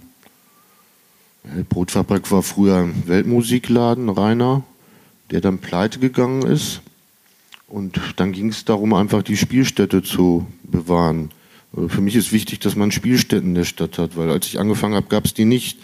[1.43, 4.63] Die Brotfabrik war früher ein Weltmusikladen, Rainer,
[5.31, 6.81] der dann pleite gegangen ist.
[7.67, 11.29] Und dann ging es darum, einfach die Spielstätte zu bewahren.
[11.87, 14.95] Für mich ist wichtig, dass man Spielstätten in der Stadt hat, weil als ich angefangen
[14.95, 15.77] habe, gab es die nicht.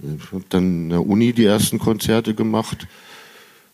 [0.00, 2.86] Ich habe dann in der Uni die ersten Konzerte gemacht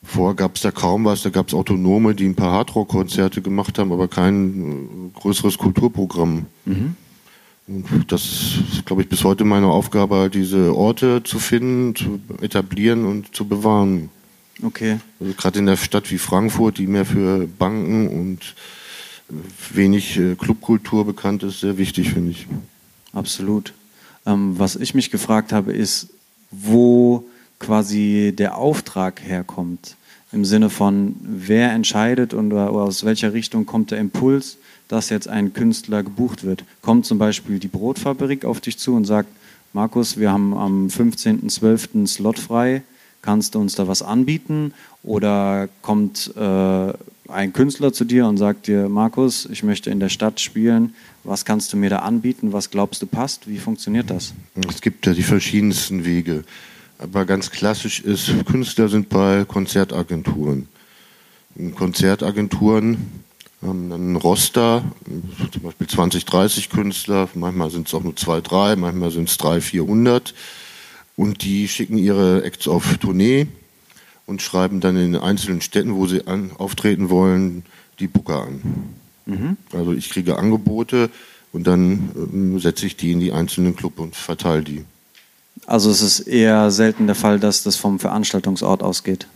[0.05, 3.79] Vorher gab es da kaum was, da gab es Autonome, die ein paar Hardrock-Konzerte gemacht
[3.79, 6.47] haben, aber kein äh, größeres Kulturprogramm.
[6.67, 6.97] Mhm.
[7.67, 8.23] Und das
[8.73, 13.35] ist, glaube ich, bis heute meine Aufgabe, halt diese Orte zu finden, zu etablieren und
[13.35, 14.11] zu bewahren.
[14.63, 14.99] Okay.
[15.19, 18.55] Also gerade in der Stadt wie Frankfurt, die mehr für Banken und
[19.73, 22.47] wenig äh, Clubkultur bekannt ist, sehr wichtig, finde ich.
[23.15, 23.73] Absolut.
[24.27, 26.09] Ähm, was ich mich gefragt habe, ist,
[26.51, 27.25] wo
[27.59, 29.97] quasi der Auftrag herkommt.
[30.33, 35.53] im Sinne von, wer entscheidet und aus welcher Richtung kommt der Impuls, dass jetzt ein
[35.53, 36.65] Künstler gebucht wird.
[36.83, 39.29] Kommt zum Beispiel die Brotfabrik auf dich zu und sagt,
[39.73, 42.07] Markus, wir haben am 15.12.
[42.07, 42.83] Slot frei,
[43.23, 44.75] kannst du uns da was anbieten?
[45.03, 46.93] Oder kommt äh,
[47.29, 51.45] ein Künstler zu dir und sagt dir, Markus, ich möchte in der Stadt spielen, was
[51.45, 54.35] kannst du mir da anbieten, was glaubst du passt, wie funktioniert das?
[54.69, 56.45] Es gibt ja die verschiedensten Wege.
[56.99, 60.69] Aber ganz klassisch ist, Künstler sind bei Konzertagenturen.
[61.77, 62.99] Konzertagenturen
[63.63, 64.85] haben dann ein Roster,
[65.53, 69.39] zum Beispiel 20, 30 Künstler, manchmal sind es auch nur zwei, drei, manchmal sind es
[69.39, 70.35] drei, 400.
[71.17, 73.47] Und die schicken ihre Acts auf Tournee
[74.27, 77.65] und schreiben dann in den einzelnen Städten, wo sie an, auftreten wollen,
[77.99, 78.95] die Booker an.
[79.27, 79.57] Mhm.
[79.73, 81.11] Also ich kriege Angebote
[81.53, 84.85] und dann äh, setze ich die in die einzelnen Clubs und verteile die.
[85.67, 89.29] Also es ist eher selten der Fall, dass das vom Veranstaltungsort ausgeht.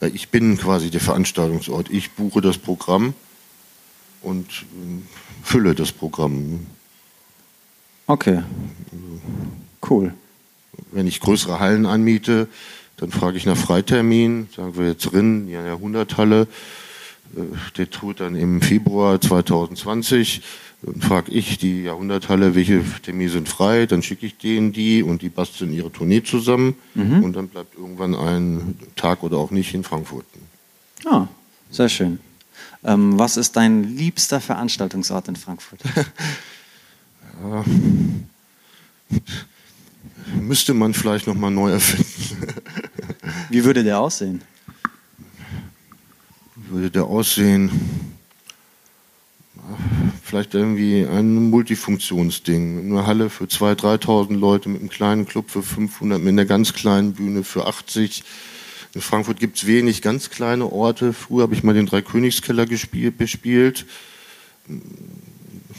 [0.00, 1.90] Ich bin quasi der Veranstaltungsort.
[1.90, 3.14] Ich buche das Programm
[4.22, 5.02] und äh,
[5.42, 6.66] fülle das Programm.
[8.06, 8.42] Okay.
[9.88, 10.14] Cool.
[10.92, 12.48] Wenn ich größere Hallen anmiete,
[12.98, 16.46] dann frage ich nach Freitermin, sagen wir jetzt Rinn, die Jahrhunderthalle.
[17.36, 17.40] Äh,
[17.76, 20.42] der tut dann im Februar 2020
[20.82, 25.22] dann frage ich die Jahrhunderthalle, welche Termine sind frei, dann schicke ich denen die und
[25.22, 27.24] die basteln ihre Tournee zusammen mhm.
[27.24, 30.24] und dann bleibt irgendwann ein Tag oder auch nicht in Frankfurt.
[31.04, 31.26] Ah,
[31.70, 32.20] sehr schön.
[32.84, 35.80] Ähm, was ist dein liebster Veranstaltungsort in Frankfurt?
[37.42, 37.64] ja,
[40.40, 42.54] müsste man vielleicht nochmal neu erfinden.
[43.50, 44.42] Wie würde der aussehen?
[46.56, 47.70] Wie würde der aussehen?
[50.28, 52.80] vielleicht irgendwie ein Multifunktionsding.
[52.80, 56.74] Eine Halle für 2.000, 3.000 Leute mit einem kleinen Club für 500, mit einer ganz
[56.74, 58.24] kleinen Bühne für 80.
[58.94, 61.12] In Frankfurt gibt es wenig ganz kleine Orte.
[61.14, 63.86] Früher habe ich mal den Dreikönigskeller gespielt, bespielt.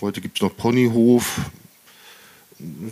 [0.01, 1.41] Heute gibt es noch Ponyhof.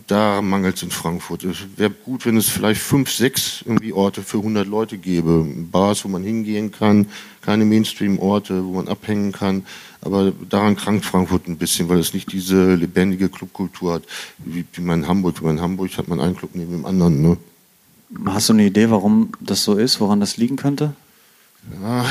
[0.06, 1.44] Da mangelt es in Frankfurt.
[1.44, 5.46] Es wäre gut, wenn es vielleicht fünf, sechs irgendwie Orte für 100 Leute gäbe.
[5.70, 7.06] Bars, wo man hingehen kann,
[7.42, 9.66] keine Mainstream-Orte, wo man abhängen kann.
[10.00, 14.04] Aber daran krankt Frankfurt ein bisschen, weil es nicht diese lebendige Clubkultur hat,
[14.38, 15.42] wie, wie man in Hamburg.
[15.42, 17.20] Weil in Hamburg hat man einen Club neben dem anderen.
[17.20, 17.36] Ne?
[18.24, 20.94] Hast du eine Idee, warum das so ist, woran das liegen könnte?
[21.82, 22.06] Ja.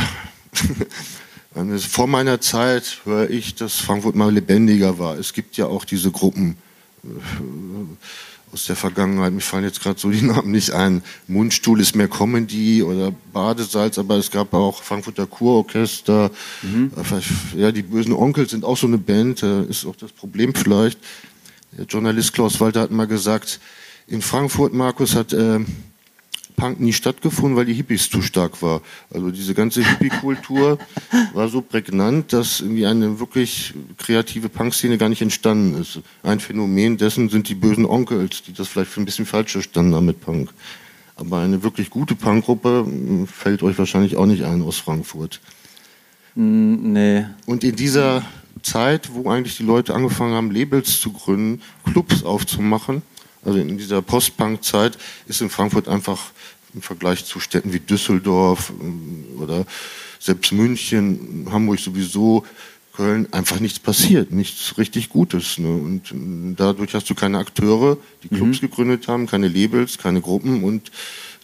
[1.80, 5.18] Vor meiner Zeit höre ich, dass Frankfurt mal lebendiger war.
[5.18, 6.56] Es gibt ja auch diese Gruppen
[8.52, 9.34] aus der Vergangenheit.
[9.34, 11.04] Mir fallen jetzt gerade so die Namen nicht ein.
[11.28, 16.32] Mundstuhl ist mehr Comedy oder Badesalz, aber es gab auch Frankfurter Kurorchester.
[16.62, 16.92] Mhm.
[16.96, 19.44] Äh, ja, die bösen Onkel sind auch so eine Band.
[19.44, 21.00] Ist auch das Problem vielleicht.
[21.78, 23.60] Der Journalist Klaus Walter hat mal gesagt,
[24.08, 25.60] in Frankfurt, Markus, hat äh,
[26.58, 28.82] Punk nie stattgefunden, weil die Hippies zu stark war.
[29.14, 30.80] Also diese ganze Hippie-Kultur
[31.34, 36.00] war so prägnant, dass irgendwie eine wirklich kreative Punk-Szene gar nicht entstanden ist.
[36.24, 39.96] Ein Phänomen dessen sind die bösen Onkels, die das vielleicht für ein bisschen falsch verstanden
[39.96, 40.50] haben mit Punk.
[41.16, 45.40] Aber eine wirklich gute Punkgruppe hm, fällt euch wahrscheinlich auch nicht ein aus Frankfurt.
[46.34, 47.26] Nee.
[47.46, 48.24] Und in dieser
[48.64, 53.04] Zeit, wo eigentlich die Leute angefangen haben, Labels zu gründen, Clubs aufzumachen,
[53.48, 56.32] also in dieser Post-Punk-Zeit ist in Frankfurt einfach
[56.74, 59.66] im Vergleich zu Städten wie Düsseldorf ähm, oder
[60.20, 62.44] selbst München, Hamburg sowieso,
[62.94, 65.60] Köln einfach nichts passiert, nichts richtig Gutes.
[65.60, 65.70] Ne?
[65.70, 68.68] Und ähm, dadurch hast du keine Akteure, die Clubs mhm.
[68.68, 70.92] gegründet haben, keine Labels, keine Gruppen und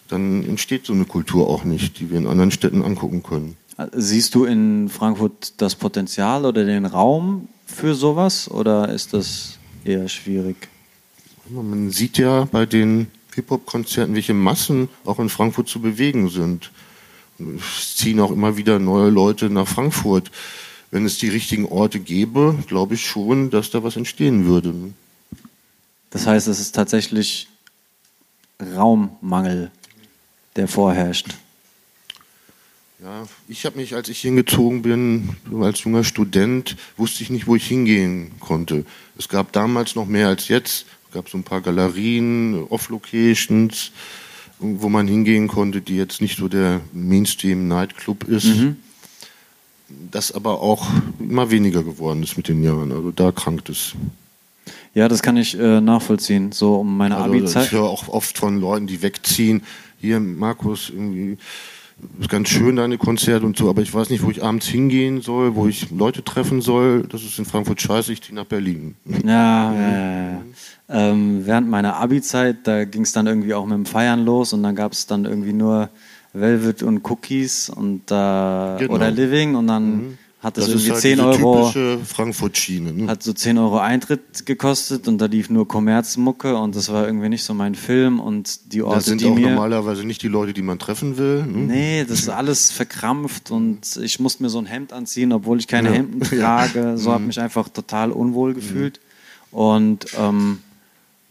[0.08, 3.56] dann entsteht so eine Kultur auch nicht, die wir in anderen Städten angucken können.
[3.92, 10.06] Siehst du in Frankfurt das Potenzial oder den Raum für sowas oder ist das eher
[10.08, 10.68] schwierig?
[11.48, 16.70] Man sieht ja bei den Hip-Hop-Konzerten, welche Massen auch in Frankfurt zu bewegen sind.
[17.38, 20.30] Es ziehen auch immer wieder neue Leute nach Frankfurt.
[20.90, 24.74] Wenn es die richtigen Orte gäbe, glaube ich schon, dass da was entstehen würde.
[26.10, 27.48] Das heißt, es ist tatsächlich
[28.60, 29.70] Raummangel,
[30.54, 31.34] der vorherrscht.
[33.02, 37.56] Ja, ich habe mich, als ich hingezogen bin, als junger Student, wusste ich nicht, wo
[37.56, 38.86] ich hingehen konnte.
[39.18, 43.92] Es gab damals noch mehr als jetzt gab so ein paar Galerien, Off-Locations,
[44.58, 48.46] wo man hingehen konnte, die jetzt nicht so der Mainstream-Nightclub ist.
[48.46, 48.76] Mhm.
[50.10, 50.88] Das aber auch
[51.20, 52.90] immer weniger geworden ist mit den Jahren.
[52.90, 53.94] Also da krankt es.
[54.94, 56.52] Ja, das kann ich äh, nachvollziehen.
[56.52, 57.66] So um meine also, Abi-Zeit.
[57.66, 59.62] Ich höre auch oft von Leuten, die wegziehen.
[60.00, 61.38] Hier, Markus, irgendwie
[62.20, 65.20] ist ganz schön deine Konzerte und so, aber ich weiß nicht, wo ich abends hingehen
[65.20, 67.04] soll, wo ich Leute treffen soll.
[67.08, 68.96] Das ist in Frankfurt scheiße, ich ziehe nach Berlin.
[69.24, 70.42] Ja, ja, ja.
[70.88, 74.62] Ähm, während meiner Abi-Zeit, da ging es dann irgendwie auch mit dem Feiern los und
[74.62, 75.88] dann gab es dann irgendwie nur
[76.34, 78.94] Velvet und Cookies und äh, Genau.
[78.94, 82.92] oder Living und dann hat es Das ist irgendwie halt 10 diese Euro, typische Frankfurt-Schiene.
[82.92, 83.06] Ne?
[83.08, 87.30] hat so 10 Euro Eintritt gekostet und da lief nur Kommerzmucke und das war irgendwie
[87.30, 90.28] nicht so mein Film und die Orte, Das sind die auch mir normalerweise nicht die
[90.28, 91.44] Leute, die man treffen will.
[91.46, 91.72] Ne?
[91.72, 95.66] Nee, das ist alles verkrampft und ich musste mir so ein Hemd anziehen, obwohl ich
[95.66, 95.94] keine Ja.
[95.94, 96.18] Hemden.
[96.30, 96.40] Mhm.
[96.40, 96.98] trage.
[96.98, 99.00] So habe mich einfach total unwohl gefühlt.
[99.50, 100.58] Und ähm,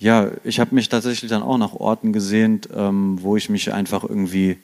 [0.04, 4.04] ja, ich habe mich tatsächlich dann auch nach Orten gesehnt, ähm, wo ich mich einfach
[4.04, 4.58] irgendwie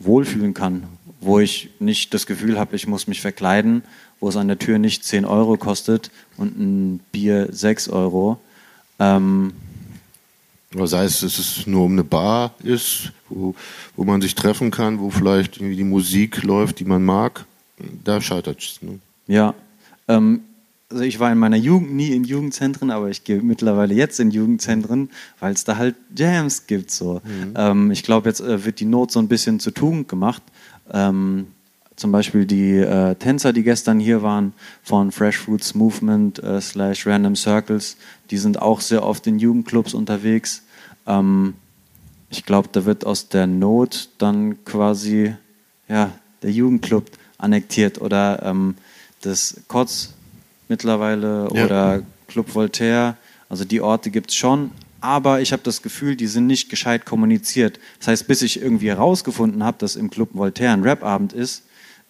[0.00, 0.82] wohlfühlen kann,
[1.20, 3.84] wo ich nicht das Gefühl habe, ich muss mich verkleiden,
[4.18, 8.40] wo es an der Tür nicht 10 Euro kostet und ein Bier 6 Euro.
[8.98, 9.52] Ähm,
[10.74, 13.54] Oder sei es, dass es nur um eine Bar ist, wo,
[13.94, 17.44] wo man sich treffen kann, wo vielleicht irgendwie die Musik läuft, die man mag.
[18.02, 18.82] Da scheitert es.
[18.82, 18.98] Ne?
[19.28, 19.54] Ja,
[20.08, 20.40] ähm,
[20.92, 24.30] also ich war in meiner Jugend nie in Jugendzentren, aber ich gehe mittlerweile jetzt in
[24.30, 26.90] Jugendzentren, weil es da halt Jams gibt.
[26.90, 27.22] So.
[27.56, 30.42] Ähm, ich glaube, jetzt äh, wird die Not so ein bisschen zur Tugend gemacht.
[30.92, 31.46] Ähm,
[31.96, 34.52] zum Beispiel die äh, Tänzer, die gestern hier waren
[34.82, 37.96] von Fresh Fruits Movement äh, slash Random Circles,
[38.30, 40.62] die sind auch sehr oft in Jugendclubs unterwegs.
[41.06, 41.54] Ähm,
[42.30, 45.34] ich glaube, da wird aus der Not dann quasi
[45.88, 46.10] ja,
[46.42, 48.74] der Jugendclub annektiert oder ähm,
[49.20, 50.14] das Kotz
[50.72, 51.64] mittlerweile Ja.
[51.64, 53.16] oder Club Voltaire.
[53.50, 54.70] Also die Orte gibt es schon,
[55.02, 57.78] aber ich habe das Gefühl, die sind nicht gescheit kommuniziert.
[57.98, 61.62] Das heißt, bis ich irgendwie herausgefunden habe, dass im Club Voltaire ein Rapabend ist,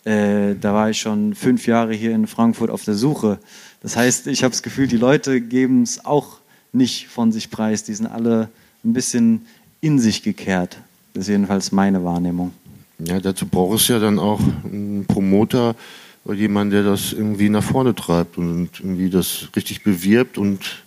[0.05, 3.39] äh, da war ich schon fünf Jahre hier in Frankfurt auf der Suche.
[3.83, 6.39] Das heißt, ich habe das Gefühl, die Leute geben es auch
[6.73, 7.83] nicht von sich preis.
[7.83, 8.49] Die sind alle
[8.85, 9.47] ein bisschen
[9.81, 10.79] in sich gekehrt.
[11.15, 12.53] Das ist jedenfalls meine Wahrnehmung.
[12.99, 15.75] Ja, dazu braucht es ja dann auch einen Promoter
[16.25, 20.83] oder jemanden, der das irgendwie nach vorne treibt und irgendwie das richtig bewirbt und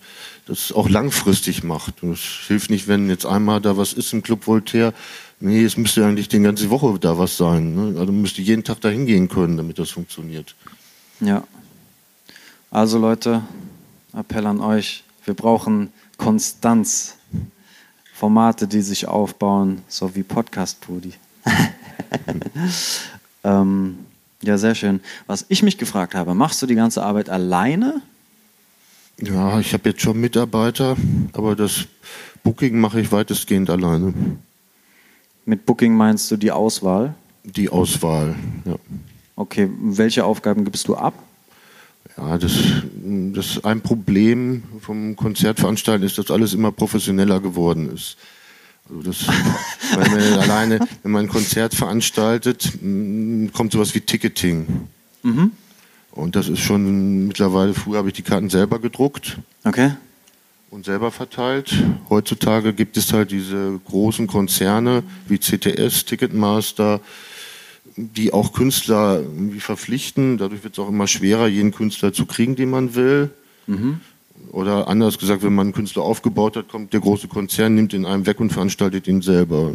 [0.45, 2.03] das auch langfristig macht.
[2.03, 4.93] Und es hilft nicht, wenn jetzt einmal da was ist im Club Voltaire.
[5.39, 7.75] Nee, es müsste eigentlich die ganze Woche da was sein.
[7.75, 7.99] Ne?
[7.99, 10.55] Also müsste jeden Tag da hingehen können, damit das funktioniert.
[11.19, 11.43] Ja.
[12.71, 13.43] Also Leute,
[14.13, 15.03] Appell an euch.
[15.25, 17.17] Wir brauchen Konstanz.
[18.13, 21.11] Formate, die sich aufbauen, so wie Podcast Pudi.
[23.43, 24.04] ähm,
[24.45, 24.99] ja, sehr schön.
[25.27, 28.01] Was ich mich gefragt habe, machst du die ganze Arbeit alleine?
[29.21, 30.97] Ja, ich habe jetzt schon Mitarbeiter,
[31.34, 31.86] aber das
[32.43, 34.13] Booking mache ich weitestgehend alleine.
[35.45, 37.15] Mit Booking meinst du die Auswahl?
[37.43, 38.75] Die Auswahl, ja.
[39.36, 41.13] Okay, welche Aufgaben gibst du ab?
[42.17, 42.53] Ja, das,
[43.34, 48.17] das ein Problem vom Konzertveranstalten ist, dass alles immer professioneller geworden ist.
[48.87, 49.27] Also das,
[49.95, 54.87] weil man alleine, wenn man ein Konzert veranstaltet, m, kommt sowas wie Ticketing.
[56.11, 59.91] Und das ist schon mittlerweile, früher habe ich die Karten selber gedruckt Okay.
[60.69, 61.73] und selber verteilt.
[62.09, 67.01] Heutzutage gibt es halt diese großen Konzerne wie CTS, Ticketmaster,
[67.97, 70.37] die auch Künstler irgendwie verpflichten.
[70.37, 73.31] Dadurch wird es auch immer schwerer, jeden Künstler zu kriegen, den man will.
[74.51, 78.05] Oder anders gesagt, wenn man einen Künstler aufgebaut hat, kommt der große Konzern, nimmt ihn
[78.05, 79.71] einem weg und veranstaltet ihn selber.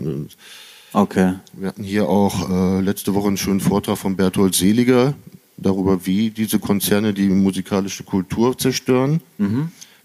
[0.92, 1.35] Okay.
[1.52, 5.14] Wir hatten hier auch äh, letzte Woche einen schönen Vortrag von Berthold Seliger
[5.56, 9.20] darüber, wie diese Konzerne die musikalische Kultur zerstören.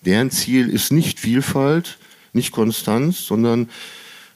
[0.05, 1.97] Deren Ziel ist nicht Vielfalt,
[2.33, 3.69] nicht Konstanz, sondern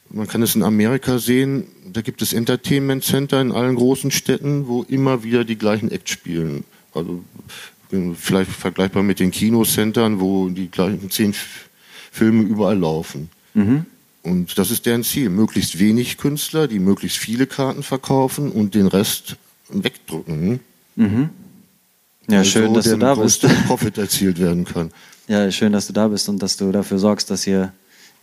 [0.10, 4.68] man kann es in Amerika sehen, da gibt es Entertainment Center in allen großen Städten,
[4.68, 6.64] wo immer wieder die gleichen Acts spielen.
[6.94, 7.24] Also
[8.16, 11.34] vielleicht vergleichbar mit den Kinocentern, wo die gleichen zehn
[12.12, 13.30] Filme überall laufen.
[14.24, 15.30] Und das ist deren Ziel.
[15.30, 19.38] Möglichst wenig Künstler, die möglichst viele Karten verkaufen und den Rest
[19.70, 20.60] wegdrücken.
[20.96, 23.42] Ja, Weil schön, so dass du da bist.
[23.42, 24.92] größte Profit erzielt werden kann.
[25.28, 27.74] Ja, schön, dass du da bist und dass du dafür sorgst, dass hier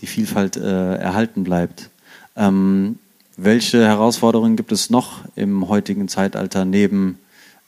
[0.00, 1.90] die Vielfalt äh, erhalten bleibt.
[2.37, 2.98] Ähm,
[3.37, 7.18] welche Herausforderungen gibt es noch im heutigen Zeitalter neben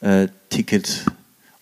[0.00, 1.04] äh, Ticket,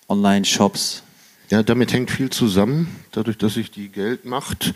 [0.09, 1.03] Online-Shops?
[1.51, 2.89] Ja, damit hängt viel zusammen.
[3.13, 4.75] Dadurch, dass sich die Geldmacht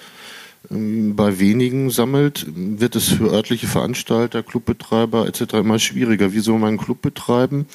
[0.71, 5.55] ähm, bei wenigen sammelt, wird es für örtliche Veranstalter, Clubbetreiber etc.
[5.55, 6.33] immer schwieriger.
[6.33, 7.66] Wie soll man einen Club betreiben,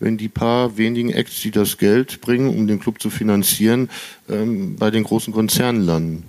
[0.00, 3.90] wenn die paar wenigen Acts, die das Geld bringen, um den Club zu finanzieren,
[4.28, 6.24] ähm, bei den großen Konzernen landen,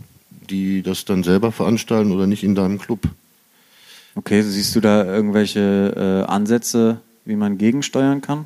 [0.50, 3.08] die das dann selber veranstalten oder nicht in deinem Club?
[4.16, 8.46] Okay, siehst du da irgendwelche äh, Ansätze, wie man gegensteuern kann?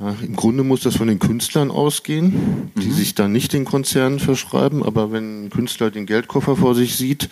[0.00, 4.18] Ja, Im Grunde muss das von den Künstlern ausgehen, die sich dann nicht den Konzernen
[4.18, 4.82] verschreiben.
[4.82, 7.28] Aber wenn ein Künstler den Geldkoffer vor sich sieht,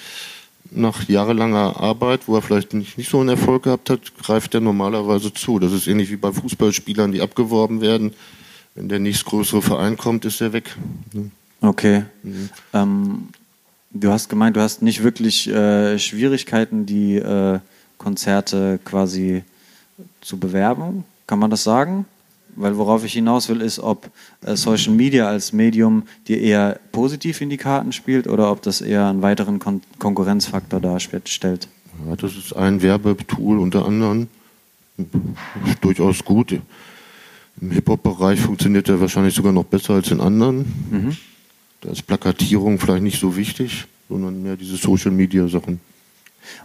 [0.71, 4.61] nach jahrelanger Arbeit, wo er vielleicht nicht, nicht so einen Erfolg gehabt hat, greift er
[4.61, 5.59] normalerweise zu.
[5.59, 8.13] Das ist ähnlich wie bei Fußballspielern, die abgeworben werden.
[8.75, 10.77] Wenn der nächstgrößere Verein kommt, ist er weg.
[11.63, 12.05] Okay.
[12.75, 13.29] Ähm,
[13.93, 17.61] du hast gemeint, du hast nicht wirklich äh, Schwierigkeiten, die äh,
[17.97, 19.43] Konzerte quasi
[20.21, 21.05] zu bewerben.
[21.27, 22.05] Kann man das sagen?
[22.61, 24.11] Weil worauf ich hinaus will, ist, ob
[24.45, 28.81] äh, Social Media als Medium dir eher positiv in die Karten spielt oder ob das
[28.81, 31.69] eher einen weiteren Kon Konkurrenzfaktor darstellt.
[32.07, 34.27] Ja, das ist ein Werbetool unter anderem.
[35.81, 36.61] Durchaus gut.
[37.61, 40.59] Im Hip-Hop-Bereich funktioniert er wahrscheinlich sogar noch besser als in anderen.
[40.91, 41.17] Mhm.
[41.81, 45.79] Da ist Plakatierung vielleicht nicht so wichtig, sondern mehr diese Social-Media-Sachen.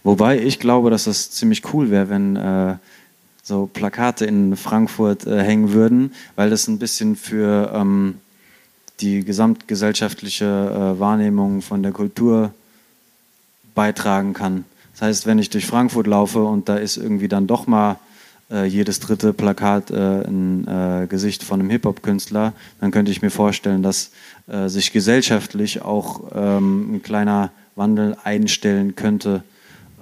[0.03, 2.77] Wobei ich glaube, dass das ziemlich cool wäre, wenn äh,
[3.43, 8.15] so Plakate in Frankfurt äh, hängen würden, weil das ein bisschen für ähm,
[9.01, 12.53] die gesamtgesellschaftliche äh, Wahrnehmung von der Kultur
[13.75, 14.63] beitragen kann.
[14.93, 17.97] Das heißt, wenn ich durch Frankfurt laufe und da ist irgendwie dann doch mal
[18.49, 23.31] äh, jedes dritte Plakat äh, ein äh, Gesicht von einem Hip-Hop-Künstler, dann könnte ich mir
[23.31, 24.11] vorstellen, dass
[24.47, 29.43] äh, sich gesellschaftlich auch ähm, ein kleiner Wandel einstellen könnte.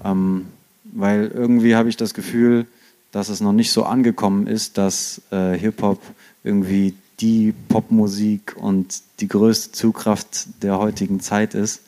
[0.04, 0.48] Ähm,
[0.84, 2.68] weil irgendwie habe ich das Gefühl,
[3.12, 6.02] dass es noch nicht so angekommen ist, dass äh, Hip-Hop
[6.44, 11.82] irgendwie die Popmusik und die größte Zugkraft der heutigen Zeit ist.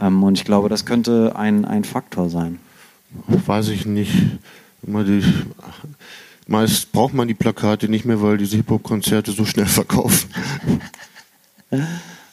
[0.00, 2.58] Ähm, und ich glaube, das könnte ein, ein Faktor sein.
[3.26, 4.12] Weiß ich nicht.
[4.82, 5.22] Die,
[6.46, 10.30] meist braucht man die Plakate nicht mehr, weil diese Hip-Hop-Konzerte so schnell verkaufen.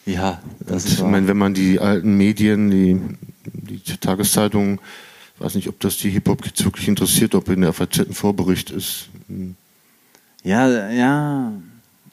[0.05, 0.93] Ja, das ist.
[0.93, 2.99] Ich meine, wenn man die alten Medien, die,
[3.45, 4.79] die Tageszeitungen
[5.39, 9.09] weiß nicht, ob das die Hip-Hop-Kids wirklich interessiert, ob in der FAZ ein Vorbericht ist.
[10.43, 11.53] Ja, ja,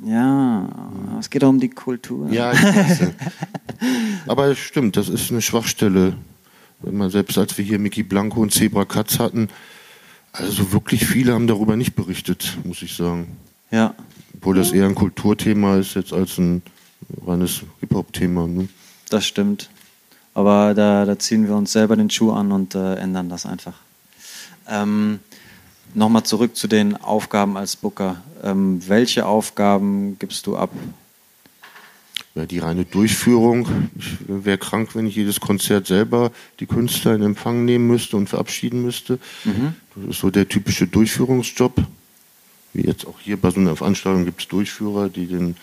[0.04, 0.68] ja.
[1.18, 2.30] Es geht auch um die Kultur.
[2.30, 3.00] Ja, ich weiß.
[4.26, 6.16] Aber es stimmt, das ist eine Schwachstelle.
[6.80, 9.48] Wenn man selbst als wir hier Mickey Blanco und Zebra Katz hatten,
[10.32, 13.36] also wirklich viele haben darüber nicht berichtet, muss ich sagen.
[13.70, 13.94] Ja.
[14.34, 16.62] Obwohl das eher ein Kulturthema ist jetzt als ein
[17.26, 18.46] reines Hip-Hop-Thema.
[18.46, 18.68] Ne?
[19.08, 19.70] Das stimmt.
[20.36, 23.72] Aber da, da, ziehen wir uns selber den Schuh an und äh, ändern das einfach.
[24.68, 25.20] Ähm,
[25.94, 28.20] Nochmal zurück zu den Aufgaben als Booker.
[28.42, 30.70] Ähm, welche Aufgaben gibst du ab?
[32.34, 33.88] Ja, die reine Durchführung.
[33.96, 38.28] Ich wäre krank, wenn ich jedes Konzert selber die Künstler in Empfang nehmen müsste und
[38.28, 39.18] verabschieden müsste.
[39.44, 39.74] Mhm.
[39.94, 41.82] Das ist so der typische Durchführungsjob.
[42.74, 45.56] Wie jetzt auch hier bei so einer Veranstaltung gibt es Durchführer, die den,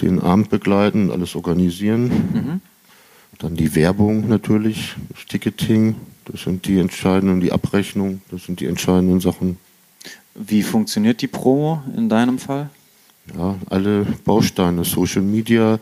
[0.00, 2.08] den Abend begleiten, alles organisieren.
[2.08, 2.60] Mhm.
[3.38, 8.66] Dann die Werbung natürlich, das Ticketing, das sind die entscheidenden, die Abrechnung, das sind die
[8.66, 9.58] entscheidenden Sachen.
[10.34, 12.70] Wie funktioniert die Promo in deinem Fall?
[13.36, 15.78] Ja, alle Bausteine, Social Media,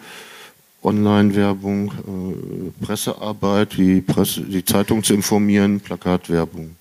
[0.82, 6.76] Online-Werbung, äh, Pressearbeit, die, Presse, die Zeitung zu informieren, Plakatwerbung.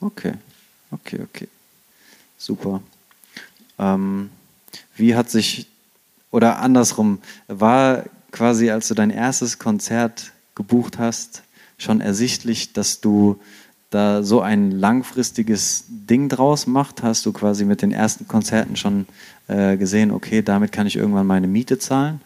[0.00, 0.34] Okay,
[0.90, 1.48] okay, okay.
[2.36, 2.82] Super.
[3.78, 4.30] Ähm,
[4.96, 5.66] wie hat sich,
[6.30, 7.18] oder andersrum,
[7.48, 8.04] war
[8.36, 11.42] quasi, als du dein erstes Konzert gebucht hast,
[11.78, 13.40] schon ersichtlich, dass du
[13.88, 17.02] da so ein langfristiges Ding draus machst?
[17.02, 19.06] Hast du quasi mit den ersten Konzerten schon
[19.48, 22.20] äh, gesehen, okay, damit kann ich irgendwann meine Miete zahlen?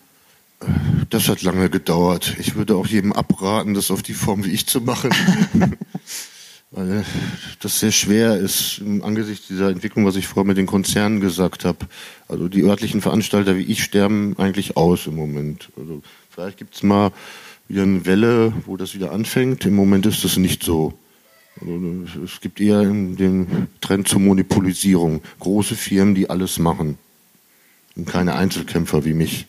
[1.10, 2.36] Das hat lange gedauert.
[2.38, 5.10] Ich würde auch jedem abraten, das auf die Form wie ich zu machen.
[6.72, 7.04] Weil
[7.60, 11.86] das sehr schwer ist angesichts dieser Entwicklung, was ich vorher mit den Konzernen gesagt habe.
[12.28, 15.68] Also die örtlichen Veranstalter wie ich sterben eigentlich aus im Moment.
[15.76, 17.10] Also vielleicht gibt es mal
[17.66, 19.66] wieder eine Welle, wo das wieder anfängt.
[19.66, 20.94] Im Moment ist das nicht so.
[21.60, 25.22] Also es gibt eher den Trend zur Monopolisierung.
[25.40, 26.98] Große Firmen, die alles machen.
[27.96, 29.46] Und keine Einzelkämpfer wie mich.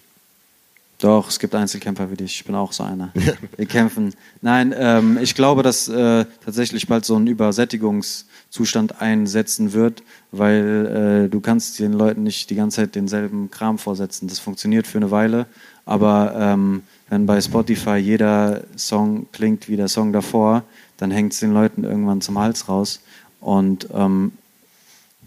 [1.01, 2.35] Doch, es gibt Einzelkämpfer wie dich.
[2.35, 3.11] Ich bin auch so einer.
[3.57, 4.13] Wir kämpfen.
[4.41, 11.29] Nein, ähm, ich glaube, dass äh, tatsächlich bald so ein Übersättigungszustand einsetzen wird, weil äh,
[11.29, 14.27] du kannst den Leuten nicht die ganze Zeit denselben Kram vorsetzen.
[14.27, 15.47] Das funktioniert für eine Weile,
[15.85, 20.63] aber ähm, wenn bei Spotify jeder Song klingt wie der Song davor,
[20.97, 23.01] dann hängt es den Leuten irgendwann zum Hals raus.
[23.39, 24.33] Und ähm,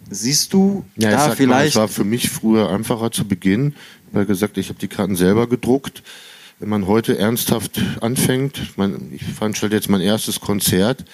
[0.08, 1.48] siehst du ja, da vielleicht...
[1.48, 3.74] Mal, es war für mich früher einfacher zu beginnen
[4.14, 6.02] habe gesagt, ich habe die Karten selber gedruckt.
[6.60, 11.04] Wenn man heute ernsthaft anfängt, man, ich veranstalte jetzt mein erstes Konzert,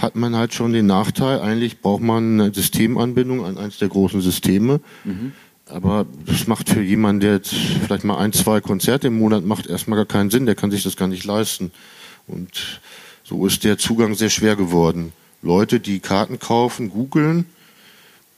[0.00, 4.20] hat man halt schon den Nachteil, eigentlich braucht man eine Systemanbindung an eins der großen
[4.20, 4.80] Systeme.
[5.04, 5.32] Mhm.
[5.66, 9.66] Aber das macht für jemanden, der jetzt vielleicht mal ein, zwei Konzerte im Monat macht,
[9.66, 10.46] erstmal gar keinen Sinn.
[10.46, 11.70] Der kann sich das gar nicht leisten.
[12.26, 12.80] Und
[13.22, 15.12] so ist der Zugang sehr schwer geworden.
[15.42, 17.44] Leute, die Karten kaufen, googeln,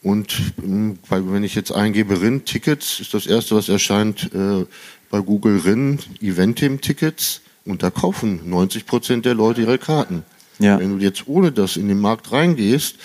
[0.03, 4.64] und ähm, wenn ich jetzt eingebe RIN Tickets, ist das erste, was erscheint äh,
[5.11, 10.24] bei Google RIN Eventim Tickets und da kaufen 90 Prozent der Leute ihre Karten.
[10.59, 10.78] Ja.
[10.78, 12.96] Wenn du jetzt ohne das in den Markt reingehst,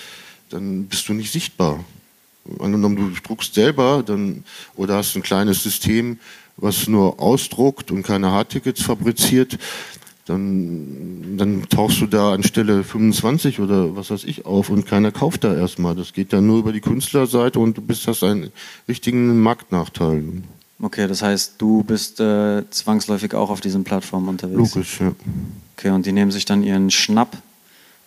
[0.50, 1.84] dann bist du nicht sichtbar.
[2.60, 4.44] Angenommen, du druckst selber dann,
[4.76, 6.18] oder hast ein kleines System,
[6.56, 9.58] was nur ausdruckt und keine Hardtickets fabriziert,
[10.26, 15.12] dann, dann tauchst du da an Stelle 25 oder was weiß ich auf und keiner
[15.12, 15.94] kauft da erstmal.
[15.94, 18.50] Das geht ja nur über die Künstlerseite und du bist hast einen
[18.88, 20.42] richtigen Marktnachteil.
[20.82, 24.74] Okay, das heißt, du bist äh, zwangsläufig auch auf diesen Plattformen unterwegs.
[24.74, 25.12] Logisch, ja.
[25.76, 27.38] Okay, und die nehmen sich dann ihren Schnapp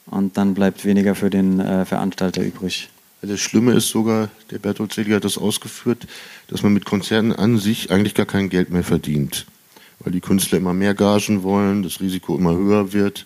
[0.06, 2.90] und dann bleibt weniger für den äh, Veranstalter übrig.
[3.22, 6.06] Das Schlimme ist sogar, der Bertolt Selig hat das ausgeführt,
[6.48, 9.46] dass man mit Konzerten an sich eigentlich gar kein Geld mehr verdient.
[10.00, 13.26] Weil die Künstler immer mehr Gagen wollen, das Risiko immer höher wird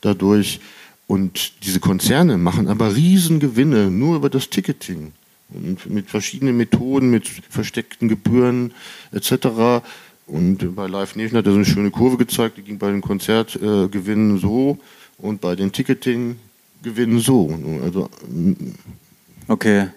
[0.00, 0.60] dadurch.
[1.06, 5.12] Und diese Konzerne machen aber Riesengewinne nur über das Ticketing.
[5.50, 8.72] Und mit verschiedenen Methoden, mit versteckten Gebühren
[9.12, 9.82] etc.
[10.26, 13.02] Und bei Live Nation hat er so eine schöne Kurve gezeigt, die ging bei den
[13.02, 14.78] Konzertgewinnen äh, so
[15.18, 17.56] und bei den Ticketing-Gewinnen so.
[17.82, 18.08] Also,
[19.48, 19.88] okay,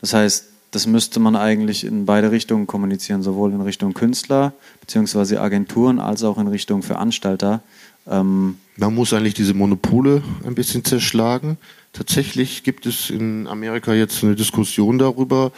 [0.00, 5.38] das heißt, das müsste man eigentlich in beide Richtungen kommunizieren, sowohl in Richtung Künstler bzw.
[5.38, 7.62] Agenturen als auch in Richtung Veranstalter.
[8.06, 11.58] Ähm man muss eigentlich diese Monopole ein bisschen zerschlagen.
[11.92, 15.52] Tatsächlich gibt es in Amerika jetzt eine Diskussion darüber,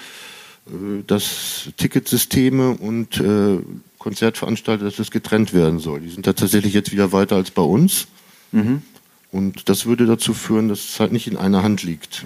[0.67, 3.59] äh, dass Ticketsysteme und äh,
[3.99, 6.01] Konzertveranstalter, dass das getrennt werden soll.
[6.01, 8.07] Die sind da tatsächlich jetzt wieder weiter als bei uns.
[8.51, 8.83] Mhm.
[9.31, 12.25] Und das würde dazu führen, dass es halt nicht in einer Hand liegt.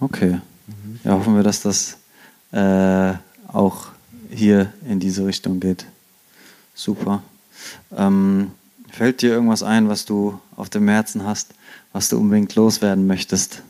[0.00, 0.40] Okay.
[1.04, 1.98] Ja, hoffen wir, dass das
[2.52, 3.14] äh,
[3.52, 3.88] auch
[4.30, 5.86] hier in diese Richtung geht.
[6.74, 7.22] Super.
[7.96, 8.52] Ähm,
[8.90, 11.54] fällt dir irgendwas ein, was du auf dem Herzen hast,
[11.92, 13.62] was du unbedingt loswerden möchtest?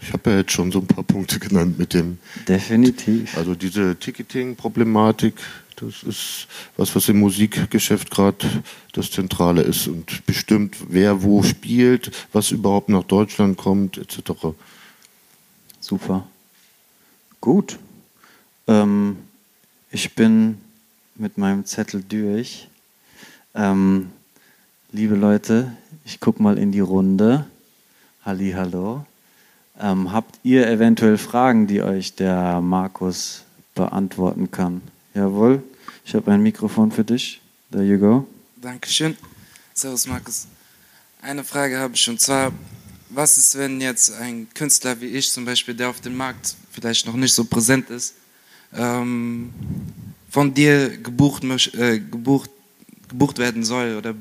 [0.00, 2.18] Ich habe ja jetzt schon so ein paar Punkte genannt mit dem.
[2.48, 3.36] Definitiv.
[3.38, 5.34] Also diese Ticketing-Problematik,
[5.76, 8.46] das ist was, was im Musikgeschäft gerade
[8.92, 14.32] das Zentrale ist und bestimmt, wer wo spielt, was überhaupt nach Deutschland kommt, etc.
[15.80, 16.26] Super.
[17.42, 17.80] Gut.
[18.68, 19.16] Ähm,
[19.90, 20.58] ich bin
[21.16, 22.68] mit meinem Zettel durch.
[23.52, 24.12] Ähm,
[24.92, 27.46] liebe Leute, ich gucke mal in die Runde.
[28.24, 29.04] Halli, hallo.
[29.80, 33.42] Ähm, habt ihr eventuell Fragen, die euch der Markus
[33.74, 34.80] beantworten kann?
[35.12, 35.64] Jawohl,
[36.04, 37.40] ich habe ein Mikrofon für dich.
[37.72, 38.24] There you go.
[38.60, 39.16] Dankeschön.
[39.74, 40.46] Servus, Markus.
[41.20, 42.52] Eine Frage habe ich und zwar,
[43.14, 47.06] was ist, wenn jetzt ein Künstler wie ich zum Beispiel, der auf dem Markt vielleicht
[47.06, 48.14] noch nicht so präsent ist,
[48.74, 49.50] ähm,
[50.30, 51.44] von dir gebucht,
[51.74, 52.50] äh, gebucht,
[53.08, 53.96] gebucht werden soll?
[53.96, 54.14] Oder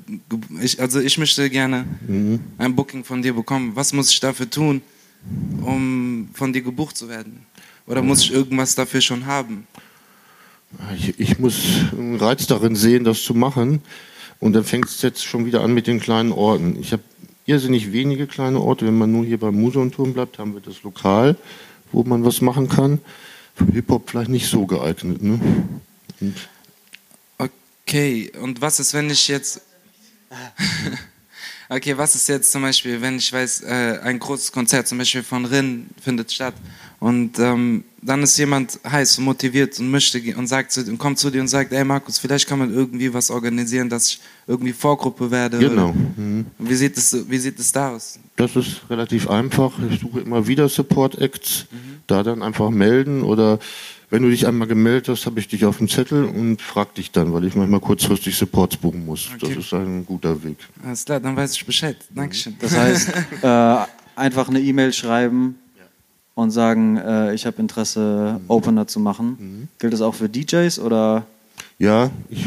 [0.62, 2.39] ich, also ich möchte gerne mhm.
[2.58, 3.76] ein Booking von dir bekommen.
[3.76, 4.82] Was muss ich dafür tun,
[5.62, 7.46] um von dir gebucht zu werden?
[7.88, 9.68] Oder muss ich irgendwas dafür schon haben?
[10.96, 11.62] Ich, ich muss
[11.92, 13.82] einen Reiz darin sehen, das zu machen.
[14.39, 16.78] Und dann fängt es jetzt schon wieder an mit den kleinen Orten.
[16.80, 17.04] Ich habe
[17.52, 18.86] irrsinnig wenige kleine Orte.
[18.86, 21.36] Wenn man nur hier beim Museumturm bleibt, haben wir das Lokal,
[21.91, 22.99] wo man was machen kann.
[23.56, 25.22] Für Hip-Hop vielleicht nicht so geeignet.
[25.22, 25.39] Ne?
[26.22, 26.36] Und
[27.38, 29.62] okay, und was ist, wenn ich jetzt...
[31.72, 35.24] okay, was ist jetzt zum Beispiel, wenn ich weiß, äh, ein großes Konzert zum Beispiel
[35.24, 36.54] von Rin findet statt
[37.00, 41.18] und ähm, dann ist jemand heiß und motiviert und möchte und sagt zu, und kommt
[41.18, 44.74] zu dir und sagt, ey Markus, vielleicht kann man irgendwie was organisieren, dass ich irgendwie
[44.74, 45.60] Vorgruppe werde.
[45.60, 45.94] Genau.
[45.94, 46.48] Mhm.
[46.58, 48.20] Wie sieht es wie sieht es da aus?
[48.36, 49.72] Das ist relativ einfach.
[49.90, 52.02] Ich suche immer wieder Support Acts, mhm.
[52.08, 53.60] da dann einfach melden oder
[54.12, 57.12] wenn du dich einmal gemeldet hast, habe ich dich auf dem Zettel und frag dich
[57.12, 59.30] dann, weil ich manchmal kurzfristig Supports buchen muss.
[59.34, 59.55] Okay.
[59.55, 60.57] Das ist ein guter Weg.
[60.86, 61.97] Alles klar, dann weiß ich Bescheid.
[62.14, 62.55] Dankeschön.
[62.59, 63.09] Das heißt,
[63.41, 63.78] äh,
[64.16, 65.55] einfach eine E-Mail schreiben,
[66.34, 68.45] und sagen, äh, ich habe Interesse, mhm.
[68.47, 69.38] Opener zu machen.
[69.39, 69.68] Mhm.
[69.80, 71.26] Gilt das auch für DJs oder?
[71.78, 72.45] Ja, ich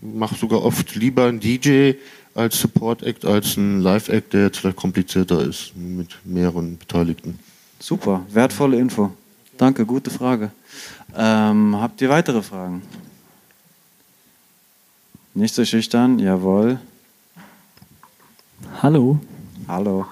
[0.00, 1.92] mache sogar oft lieber einen DJ
[2.34, 7.38] als Support Act als ein Live Act, der jetzt vielleicht komplizierter ist mit mehreren Beteiligten.
[7.78, 9.12] Super, wertvolle Info.
[9.56, 10.50] Danke, gute Frage.
[11.16, 12.82] Ähm, habt ihr weitere Fragen?
[15.34, 16.78] Nicht so schüchtern, jawohl.
[18.82, 19.18] Hallo.
[19.66, 20.06] Hallo.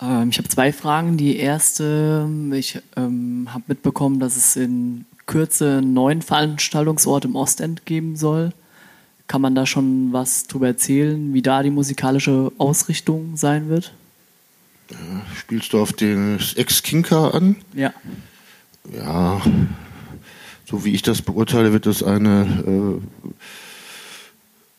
[0.00, 1.16] Ähm, ich habe zwei Fragen.
[1.16, 7.86] Die erste, ich ähm, habe mitbekommen, dass es in Kürze einen neuen Veranstaltungsort im Ostend
[7.86, 8.52] geben soll.
[9.26, 13.92] Kann man da schon was drüber erzählen, wie da die musikalische Ausrichtung sein wird?
[15.36, 17.56] Spielst du auf den Ex-Kinka an?
[17.74, 17.92] Ja.
[18.92, 19.40] Ja,
[20.70, 23.34] so wie ich das beurteile, wird das eine äh,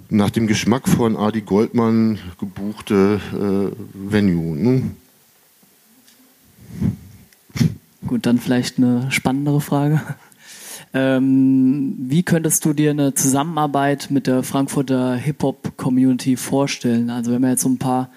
[0.10, 4.56] nach dem Geschmack von Adi Goldmann gebuchte äh, Venue.
[4.56, 4.92] Ne?
[8.08, 10.02] Gut, dann vielleicht eine spannendere Frage.
[10.94, 17.10] Ähm, wie könntest du dir eine Zusammenarbeit mit der Frankfurter Hip-Hop-Community vorstellen?
[17.10, 18.10] Also wir haben ja jetzt so ein paar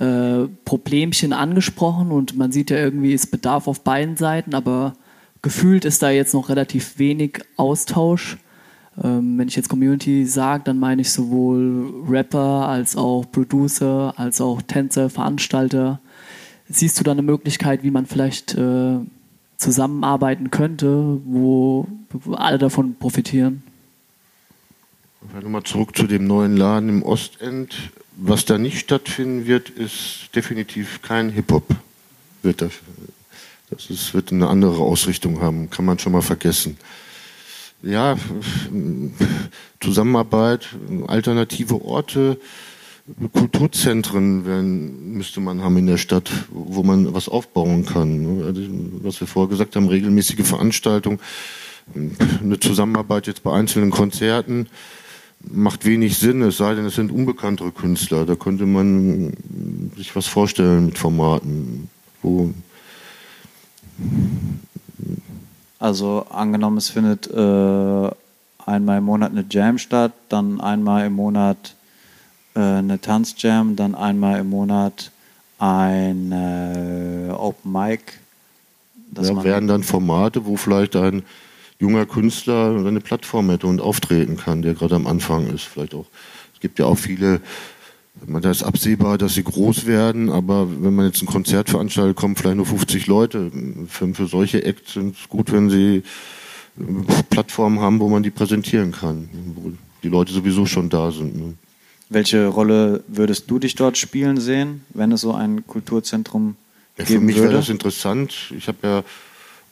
[0.00, 4.94] äh, Problemchen angesprochen und man sieht ja irgendwie, es bedarf auf beiden Seiten, aber
[5.42, 8.38] gefühlt ist da jetzt noch relativ wenig Austausch.
[9.02, 14.40] Ähm, wenn ich jetzt Community sage, dann meine ich sowohl Rapper als auch Producer, als
[14.40, 16.00] auch Tänzer, Veranstalter.
[16.68, 18.98] Siehst du da eine Möglichkeit, wie man vielleicht äh,
[19.56, 21.86] zusammenarbeiten könnte, wo,
[22.32, 23.62] alle davon profitieren?
[25.40, 27.92] Nochmal zurück zu dem neuen Laden im Ostend.
[28.16, 31.64] Was da nicht stattfinden wird, ist definitiv kein Hip-Hop.
[32.42, 32.72] Wird das,
[33.72, 36.76] das ist, wird eine andere Ausrichtung haben, kann man schon mal vergessen.
[37.82, 38.16] Ja,
[39.80, 40.68] Zusammenarbeit,
[41.08, 42.38] alternative Orte,
[43.32, 48.42] Kulturzentren werden, müsste man haben in der Stadt, wo man was aufbauen kann.
[48.44, 48.62] Also,
[49.02, 51.18] was wir vorher gesagt haben, regelmäßige Veranstaltungen,
[51.94, 54.68] eine Zusammenarbeit jetzt bei einzelnen Konzerten
[55.50, 58.24] macht wenig Sinn, es sei denn, es sind unbekanntere Künstler.
[58.24, 59.32] Da könnte man
[59.96, 61.88] sich was vorstellen mit Formaten,
[62.22, 62.52] wo
[65.78, 68.10] also angenommen, es findet äh,
[68.66, 71.74] einmal im Monat eine Jam statt, dann einmal im Monat
[72.54, 75.10] äh, eine Tanzjam, dann einmal im Monat
[75.58, 78.00] ein äh, Open Mic.
[79.10, 81.22] Das ja, wären dann Formate, wo vielleicht ein
[81.78, 85.64] junger Künstler eine Plattform hätte und auftreten kann, der gerade am Anfang ist.
[85.64, 86.06] Vielleicht auch,
[86.54, 87.40] es gibt ja auch viele,
[88.14, 92.36] da ist absehbar, dass sie groß werden, aber wenn man jetzt ein Konzert veranstaltet, kommen
[92.36, 93.50] vielleicht nur 50 Leute.
[93.88, 96.02] Für, für solche Acts sind es gut, wenn sie
[97.30, 101.36] Plattformen haben, wo man die präsentieren kann, wo die Leute sowieso schon da sind.
[101.36, 101.54] Ne?
[102.08, 106.56] Welche Rolle würdest du dich dort spielen sehen, wenn es so ein Kulturzentrum
[106.98, 108.52] ja, geben Für mich wäre das interessant.
[108.56, 109.04] Ich habe ja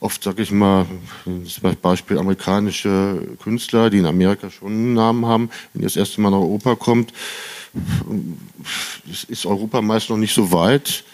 [0.01, 0.87] oft, sage ich mal,
[1.27, 6.21] das Beispiel amerikanische Künstler, die in Amerika schon einen Namen haben, wenn ihr das erste
[6.21, 7.13] Mal nach Europa kommt,
[9.29, 11.05] ist Europa meist noch nicht so weit.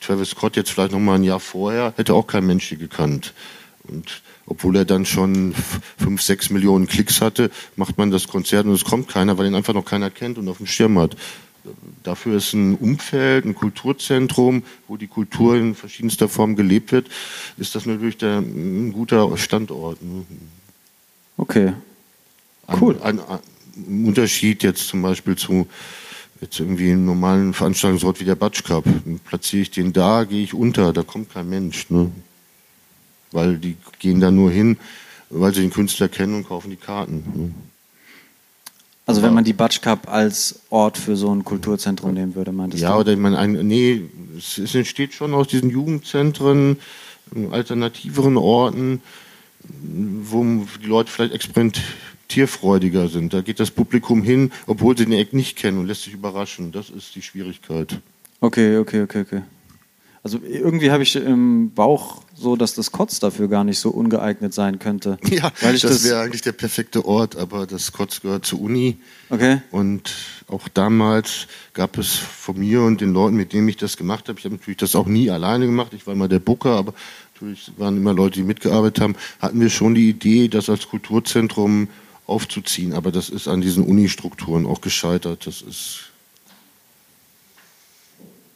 [0.00, 3.34] Travis Scott jetzt vielleicht noch mal ein Jahr vorher, hätte auch kein Mensch hier gekannt.
[3.84, 5.54] Und obwohl er dann schon
[5.98, 9.54] fünf, sechs Millionen Klicks hatte, macht man das Konzert und es kommt keiner, weil ihn
[9.54, 11.16] einfach noch keiner kennt und auf dem Schirm hat.
[12.02, 17.08] Dafür ist ein Umfeld, ein Kulturzentrum, wo die Kultur in verschiedenster Form gelebt wird,
[17.58, 20.02] ist das natürlich der, ein guter Standort.
[20.02, 20.24] Ne?
[21.36, 21.72] Okay.
[22.80, 22.98] Cool.
[23.02, 25.66] Ein, ein, ein, Unterschied jetzt zum Beispiel zu
[26.40, 28.84] jetzt irgendwie einem normalen Veranstaltungsort wie der Batsch Cup.
[29.26, 31.90] Platziere ich den da, gehe ich unter, da kommt kein Mensch.
[31.90, 32.10] Ne?
[33.32, 34.78] Weil die gehen da nur hin,
[35.28, 37.24] weil sie den Künstler kennen und kaufen die Karten.
[37.34, 37.54] Ne?
[39.10, 42.80] Also wenn man die Batsch Cup als Ort für so ein Kulturzentrum nehmen würde, meintest
[42.80, 42.94] ja, du?
[42.94, 44.02] Ja, oder ich meine, ein, nee,
[44.38, 46.76] es entsteht schon aus diesen Jugendzentren,
[47.50, 49.02] alternativeren Orten,
[49.64, 53.34] wo die Leute vielleicht experimentierfreudiger sind.
[53.34, 56.70] Da geht das Publikum hin, obwohl sie den Eck nicht kennen und lässt sich überraschen.
[56.70, 57.98] Das ist die Schwierigkeit.
[58.40, 59.42] Okay, okay, okay, okay.
[60.22, 64.52] Also irgendwie habe ich im Bauch so, dass das Kotz dafür gar nicht so ungeeignet
[64.52, 65.18] sein könnte.
[65.30, 68.60] Ja, weil ich das, das wäre eigentlich der perfekte Ort, aber das Kotz gehört zur
[68.60, 68.98] Uni.
[69.30, 69.62] Okay.
[69.70, 70.12] Und
[70.48, 74.38] auch damals gab es von mir und den Leuten, mit denen ich das gemacht habe,
[74.38, 76.92] ich habe natürlich das auch nie alleine gemacht, ich war immer der Booker, aber
[77.34, 81.88] natürlich waren immer Leute, die mitgearbeitet haben, hatten wir schon die Idee, das als Kulturzentrum
[82.26, 82.92] aufzuziehen.
[82.92, 85.46] Aber das ist an diesen Unistrukturen auch gescheitert.
[85.46, 86.09] Das ist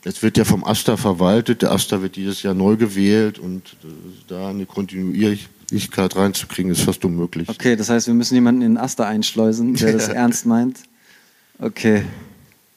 [0.05, 1.63] es wird ja vom AStA verwaltet.
[1.63, 3.87] Der AStA wird jedes Jahr neu gewählt und äh,
[4.29, 7.49] da eine Kontinuierlichkeit reinzukriegen, ist fast unmöglich.
[7.49, 10.81] Okay, das heißt, wir müssen jemanden in den AStA einschleusen, der das ernst meint.
[11.59, 12.05] Okay.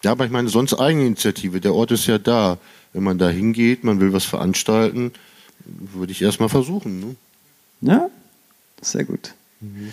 [0.04, 1.60] Ja, aber ich meine, sonst Eigeninitiative.
[1.60, 2.58] Der Ort ist ja da.
[2.94, 5.12] Wenn man da hingeht, man will was veranstalten,
[5.66, 7.00] würde ich erstmal versuchen.
[7.02, 7.16] Ne?
[7.82, 8.10] Ja,
[8.82, 9.34] sehr gut.
[9.60, 9.92] Mhm.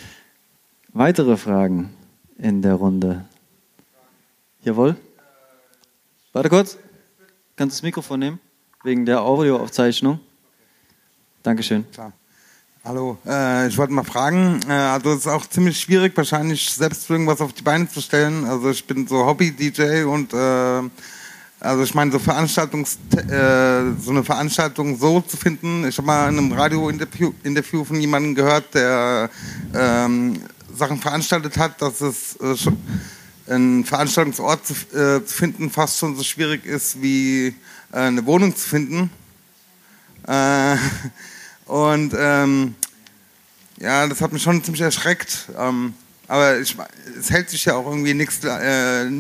[0.92, 1.90] Weitere Fragen
[2.38, 3.24] in der Runde?
[4.62, 4.96] Jawohl?
[6.32, 6.78] Warte kurz.
[7.56, 8.40] Kannst du das Mikrofon nehmen?
[8.82, 10.18] Wegen der Audioaufzeichnung.
[11.44, 11.88] Dankeschön.
[11.92, 12.12] Klar.
[12.84, 17.08] Hallo, äh, ich wollte mal fragen, äh, also es ist auch ziemlich schwierig, wahrscheinlich selbst
[17.08, 18.44] irgendwas auf die Beine zu stellen.
[18.44, 20.82] Also ich bin so Hobby-DJ und äh,
[21.60, 25.86] also ich meine, so, Veranstaltungs äh, so eine Veranstaltung so zu finden.
[25.86, 29.30] Ich habe mal in einem Radio-Interview Interview von jemandem gehört, der
[29.72, 30.40] ähm,
[30.74, 32.76] Sachen veranstaltet hat, dass es äh, schon
[33.48, 37.48] einen Veranstaltungsort zu, äh, zu, finden fast schon so schwierig ist wie
[37.92, 39.10] äh, eine Wohnung zu finden.
[40.26, 40.76] Äh,
[41.66, 42.74] und ähm,
[43.78, 45.48] ja, das hat mich schon ziemlich erschreckt.
[45.58, 45.94] Ähm,
[46.26, 46.74] aber ich,
[47.18, 49.10] es hält sich ja auch irgendwie nichts äh,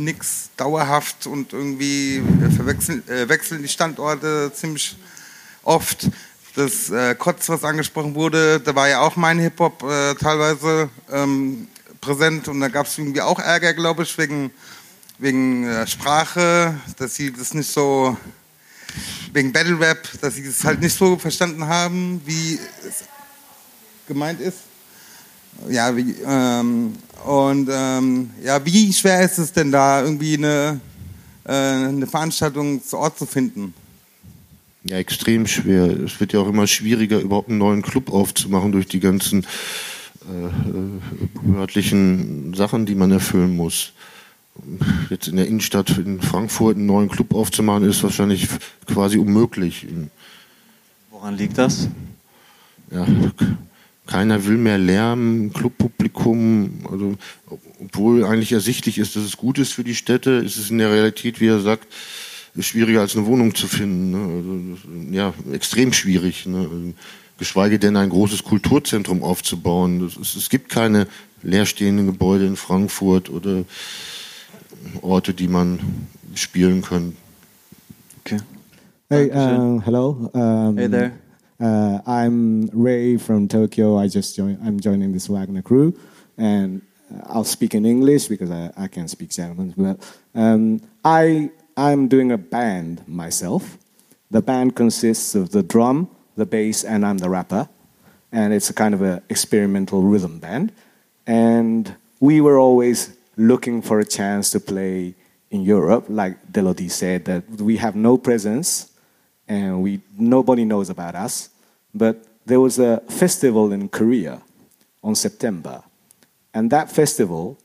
[0.56, 2.22] dauerhaft und irgendwie
[2.56, 4.96] verwechseln äh, wechseln die Standorte ziemlich
[5.62, 6.08] oft.
[6.56, 10.88] Das äh, Kotz, was angesprochen wurde, da war ja auch mein Hip-Hop äh, teilweise.
[11.10, 11.68] Ähm,
[12.04, 14.50] präsent und da gab es irgendwie auch Ärger, glaube ich, wegen,
[15.18, 18.16] wegen äh, Sprache, dass sie das nicht so,
[19.32, 23.04] wegen Battle Rap, dass sie das halt nicht so verstanden haben, wie es
[24.06, 24.58] gemeint ist.
[25.68, 26.94] Ja, wie, ähm,
[27.24, 30.80] und ähm, ja, wie schwer ist es denn da irgendwie eine,
[31.44, 33.72] äh, eine Veranstaltungsort zu finden?
[34.82, 35.84] Ja, extrem schwer.
[35.86, 39.46] Es wird ja auch immer schwieriger, überhaupt einen neuen Club aufzumachen durch die ganzen
[40.30, 43.92] äh, äh, behördlichen Sachen, die man erfüllen muss.
[45.10, 48.48] Jetzt in der Innenstadt in Frankfurt einen neuen Club aufzumachen, ist wahrscheinlich
[48.86, 49.86] quasi unmöglich.
[51.10, 51.88] Woran liegt das?
[52.90, 53.06] Ja,
[54.06, 57.16] keiner will mehr Lärm, Clubpublikum, also
[57.80, 60.92] obwohl eigentlich ersichtlich ist, dass es gut ist für die Städte, ist es in der
[60.92, 61.88] Realität, wie er sagt,
[62.58, 64.10] schwieriger als eine Wohnung zu finden.
[64.10, 64.76] Ne?
[65.08, 66.46] Also, ja, extrem schwierig.
[66.46, 66.94] Ne?
[67.38, 70.10] Geschweige denn ein großes Kulturzentrum aufzubauen.
[70.20, 71.06] Es gibt keine
[71.42, 73.64] leerstehenden Gebäude in Frankfurt oder
[75.02, 75.80] Orte, die man
[76.34, 77.16] spielen kann.
[78.20, 78.38] Okay.
[79.10, 80.30] Hey, uh, hello.
[80.32, 81.12] Um, Hey there.
[81.60, 83.96] Uh, I'm Ray from Tokyo.
[83.96, 84.58] I just joined.
[84.64, 85.94] I'm joining this Wagner crew,
[86.36, 86.82] and
[87.26, 89.72] I'll speak in English because I, I can't speak German.
[89.76, 89.98] But
[90.34, 93.78] um, I I'm doing a band myself.
[94.30, 97.68] The band consists of the drum, the bass, and I'm the rapper.
[98.32, 100.72] And it's a kind of a experimental rhythm band.
[101.26, 105.14] And we were always looking for a chance to play
[105.50, 108.90] in Europe, like Delody said, that we have no presence
[109.46, 111.50] and we nobody knows about us.
[111.94, 114.42] But there was a festival in Korea
[115.02, 115.82] on September,
[116.52, 117.58] and that festival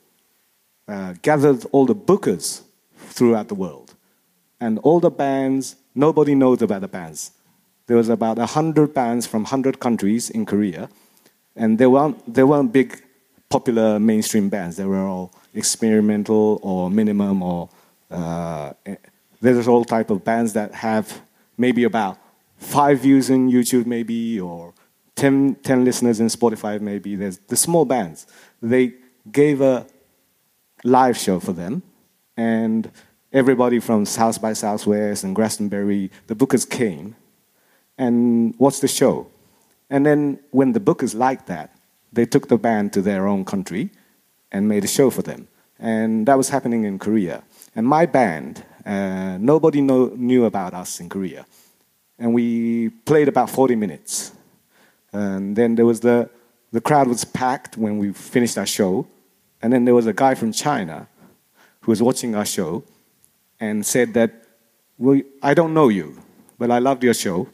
[0.88, 2.62] uh, gathered all the bookers
[2.96, 3.96] throughout the world,
[4.60, 5.76] and all the bands.
[5.96, 7.32] Nobody knows about the bands.
[7.90, 10.90] There was about hundred bands from hundred countries in Korea,
[11.56, 13.02] and they weren't they weren't big,
[13.50, 14.78] popular mainstream bands.
[14.78, 17.68] They were all experimental or minimum or
[18.12, 18.74] uh,
[19.42, 21.20] there's all type of bands that have
[21.58, 22.20] maybe about
[22.58, 24.76] five views in YouTube, maybe, or
[25.16, 27.16] 10, 10 listeners in Spotify, maybe.
[27.16, 28.28] There's the small bands.
[28.62, 28.94] They
[29.32, 29.88] gave a
[30.84, 31.82] live show for them,
[32.38, 32.92] and
[33.34, 37.16] everybody from South by Southwest and Glastonbury, the bookers came
[38.00, 39.28] and watched the show.
[39.92, 41.76] And then when the book is like that,
[42.12, 43.92] they took the band to their own country
[44.52, 45.48] and made a show for them.
[45.78, 47.44] And that was happening in Korea.
[47.76, 51.46] And my band, uh, nobody know, knew about us in Korea.
[52.18, 54.32] And we played about 40 minutes.
[55.14, 56.30] And then there was the,
[56.72, 59.08] the crowd was packed when we finished our show.
[59.62, 61.08] And then there was a guy from China
[61.82, 62.84] who was watching our show
[63.60, 64.32] and said that,
[64.98, 66.18] well, I don't know you,
[66.58, 67.48] but I loved your show.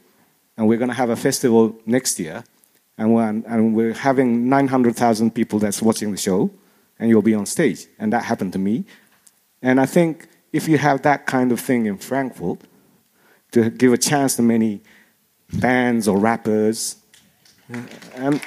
[0.56, 2.44] And we're going to have a festival next year.
[2.98, 6.50] And we're, and we're having 900,000 people that's watching the show.
[6.98, 7.86] And you'll be on stage.
[7.98, 8.84] And that happened to me.
[9.60, 12.60] And I think if you have that kind of thing in Frankfurt,
[13.52, 14.80] to give a chance to many
[15.52, 16.96] bands or rappers,
[18.14, 18.40] and,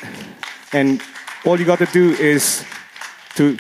[0.74, 1.01] and
[1.45, 2.66] all you got to do is
[3.36, 3.57] to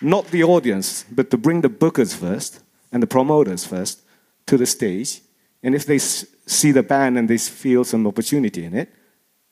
[0.00, 2.60] not the audience, but to bring the bookers first
[2.92, 4.02] and the promoters first
[4.46, 5.22] to the stage.
[5.62, 5.98] And if they
[6.46, 8.92] see the band and they feel some opportunity in it,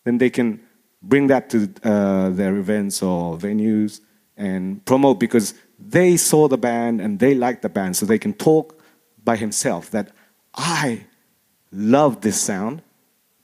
[0.05, 0.61] then they can
[1.03, 4.01] bring that to uh, their events or venues
[4.36, 8.32] and promote because they saw the band and they liked the band, so they can
[8.32, 8.80] talk
[9.22, 10.11] by himself that
[10.55, 11.07] I
[11.72, 12.82] love this sound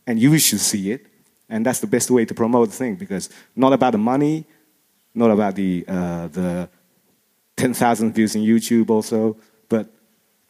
[0.07, 1.07] and you should see it.
[1.49, 4.47] And that's the best way to promote the thing because not about the money,
[5.15, 6.69] not about the, uh, the
[7.57, 9.37] 10,000 views in YouTube also,
[9.69, 9.89] but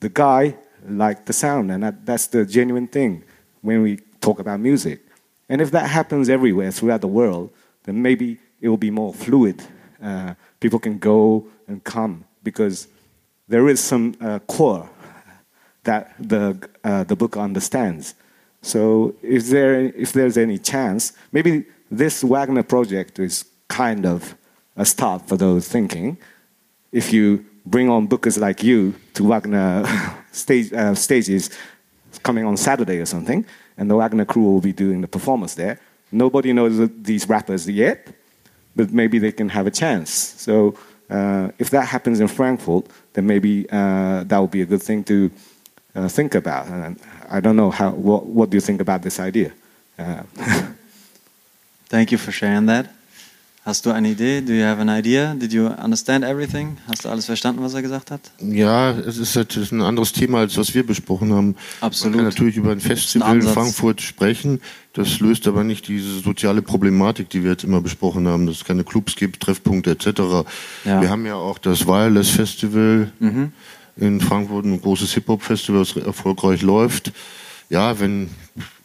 [0.00, 0.56] the guy
[0.88, 3.24] liked the sound, and that, that's the genuine thing
[3.62, 5.00] when we talk about music.
[5.48, 7.50] And if that happens everywhere throughout the world,
[7.84, 9.62] then maybe it will be more fluid.
[10.02, 12.88] Uh, people can go and come because
[13.48, 14.88] there is some uh, core
[15.84, 18.14] that the, uh, the book understands.
[18.62, 24.36] So if, there, if there's any chance, maybe this Wagner project is kind of
[24.76, 26.18] a start for those thinking.
[26.92, 29.84] If you bring on bookers like you to Wagner
[30.32, 31.50] stage, uh, stages
[32.22, 33.44] coming on Saturday or something,
[33.76, 35.78] and the Wagner crew will be doing the performance there.
[36.12, 38.08] Nobody knows these rappers yet,
[38.74, 40.10] but maybe they can have a chance.
[40.10, 40.74] So
[41.08, 45.04] uh, if that happens in Frankfurt, then maybe uh, that would be a good thing
[45.04, 45.30] to
[45.94, 46.66] uh, think about.
[46.66, 47.90] And I don't know how.
[47.90, 49.52] What, what do you think about this idea?
[49.98, 50.22] Uh,
[51.90, 52.86] Thank you for sharing that.
[53.62, 54.40] Hast du eine Idee?
[54.40, 55.34] Do you have an idea?
[55.34, 56.78] Did you understand everything?
[56.88, 58.20] Hast du alles verstanden, was er gesagt hat?
[58.40, 61.56] Ja, es ist halt ein anderes Thema, als was wir besprochen haben.
[61.82, 62.16] Absolut.
[62.16, 63.52] Man kann natürlich über ein Festival in Ansatz.
[63.52, 64.62] Frankfurt sprechen.
[64.94, 68.64] Das löst aber nicht diese soziale Problematik, die wir jetzt immer besprochen haben, dass es
[68.64, 70.06] keine Clubs gibt, Treffpunkte etc.
[70.86, 71.02] Ja.
[71.02, 73.52] Wir haben ja auch das Wireless Festival Mhm.
[73.96, 77.12] in Frankfurt, ein großes Hip-Hop-Festival, das erfolgreich läuft.
[77.68, 78.30] Ja, wenn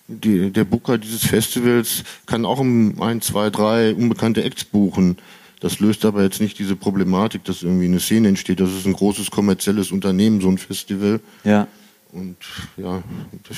[0.07, 5.17] die, der Booker dieses Festivals kann auch um ein, zwei, drei unbekannte Acts buchen.
[5.59, 8.59] Das löst aber jetzt nicht diese Problematik, dass irgendwie eine Szene entsteht.
[8.59, 11.19] Das ist ein großes kommerzielles Unternehmen, so ein Festival.
[11.43, 11.67] Ja.
[12.11, 12.37] Und
[12.77, 13.01] ja,
[13.47, 13.57] das,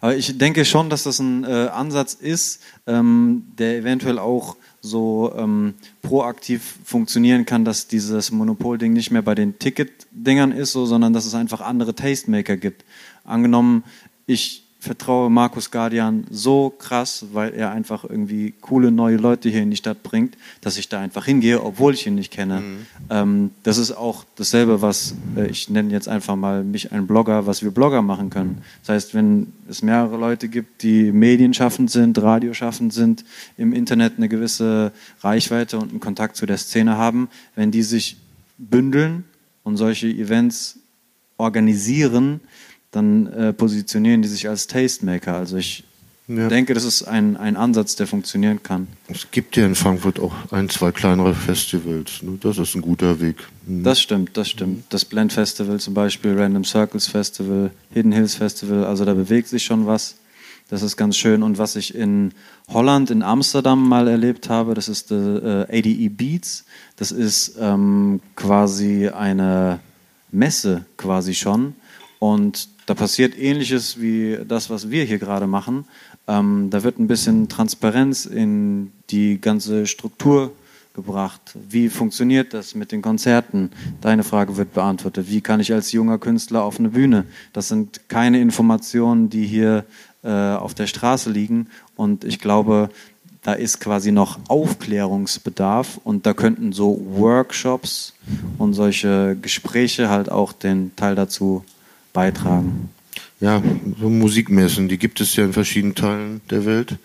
[0.00, 5.32] Aber ich denke schon, dass das ein äh, Ansatz ist, ähm, der eventuell auch so
[5.36, 11.12] ähm, proaktiv funktionieren kann, dass dieses Monopolding nicht mehr bei den Ticket-Dingern ist, so, sondern
[11.12, 12.84] dass es einfach andere Tastemaker gibt.
[13.24, 13.82] Angenommen,
[14.26, 19.70] ich vertraue Markus Guardian so krass, weil er einfach irgendwie coole neue Leute hier in
[19.70, 22.60] die Stadt bringt, dass ich da einfach hingehe, obwohl ich ihn nicht kenne.
[22.60, 22.86] Mhm.
[23.10, 27.46] Ähm, das ist auch dasselbe, was äh, ich nenne jetzt einfach mal mich ein Blogger,
[27.46, 28.62] was wir Blogger machen können.
[28.82, 33.24] Das heißt, wenn es mehrere Leute gibt, die medienschaffend sind, radioschaffend sind,
[33.56, 38.18] im Internet eine gewisse Reichweite und einen Kontakt zu der Szene haben, wenn die sich
[38.58, 39.24] bündeln
[39.64, 40.78] und solche Events
[41.38, 42.40] organisieren,
[42.96, 45.36] dann äh, positionieren die sich als Tastemaker.
[45.36, 45.84] Also ich
[46.28, 46.48] ja.
[46.48, 48.88] denke, das ist ein, ein Ansatz, der funktionieren kann.
[49.08, 52.22] Es gibt ja in Frankfurt auch ein, zwei kleinere Festivals.
[52.22, 52.38] Ne?
[52.40, 53.36] Das ist ein guter Weg.
[53.66, 53.84] Mhm.
[53.84, 54.84] Das stimmt, das stimmt.
[54.88, 59.64] Das Blend Festival zum Beispiel, Random Circles Festival, Hidden Hills Festival, also da bewegt sich
[59.64, 60.16] schon was.
[60.68, 61.44] Das ist ganz schön.
[61.44, 62.32] Und was ich in
[62.68, 66.64] Holland, in Amsterdam mal erlebt habe, das ist der äh, ADE Beats.
[66.96, 69.78] Das ist ähm, quasi eine
[70.32, 71.74] Messe quasi schon.
[72.18, 75.84] Und da passiert ähnliches wie das, was wir hier gerade machen.
[76.28, 80.52] Ähm, da wird ein bisschen Transparenz in die ganze Struktur
[80.94, 81.40] gebracht.
[81.68, 83.70] Wie funktioniert das mit den Konzerten?
[84.00, 85.28] Deine Frage wird beantwortet.
[85.28, 87.26] Wie kann ich als junger Künstler auf eine Bühne?
[87.52, 89.84] Das sind keine Informationen, die hier
[90.24, 91.68] äh, auf der Straße liegen.
[91.96, 92.88] Und ich glaube,
[93.42, 98.12] da ist quasi noch Aufklärungsbedarf und da könnten so Workshops
[98.58, 101.64] und solche Gespräche halt auch den Teil dazu
[102.16, 102.88] beitragen?
[103.40, 103.62] Ja,
[104.00, 106.96] so Musikmessen, die gibt es ja in verschiedenen Teilen der Welt,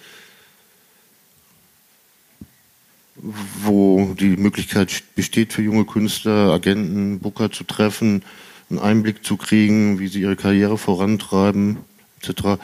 [3.61, 8.23] wo die Möglichkeit besteht für junge Künstler, Agenten, Booker zu treffen,
[8.69, 11.77] einen Einblick zu kriegen, wie sie ihre Karriere vorantreiben,
[12.21, 12.61] etc.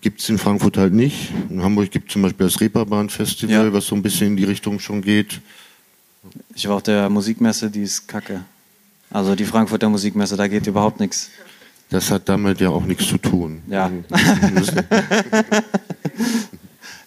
[0.00, 1.32] Gibt es in Frankfurt halt nicht.
[1.50, 3.72] In Hamburg gibt es zum Beispiel das Reeperbahn-Festival, ja.
[3.74, 5.42] was so ein bisschen in die Richtung schon geht.
[6.54, 8.42] Ich war auf der Musikmesse, die ist kacke.
[9.10, 11.30] Also die Frankfurter Musikmesse, da geht überhaupt nichts.
[11.90, 13.62] Das hat damit ja auch nichts zu tun.
[13.68, 13.90] Ja.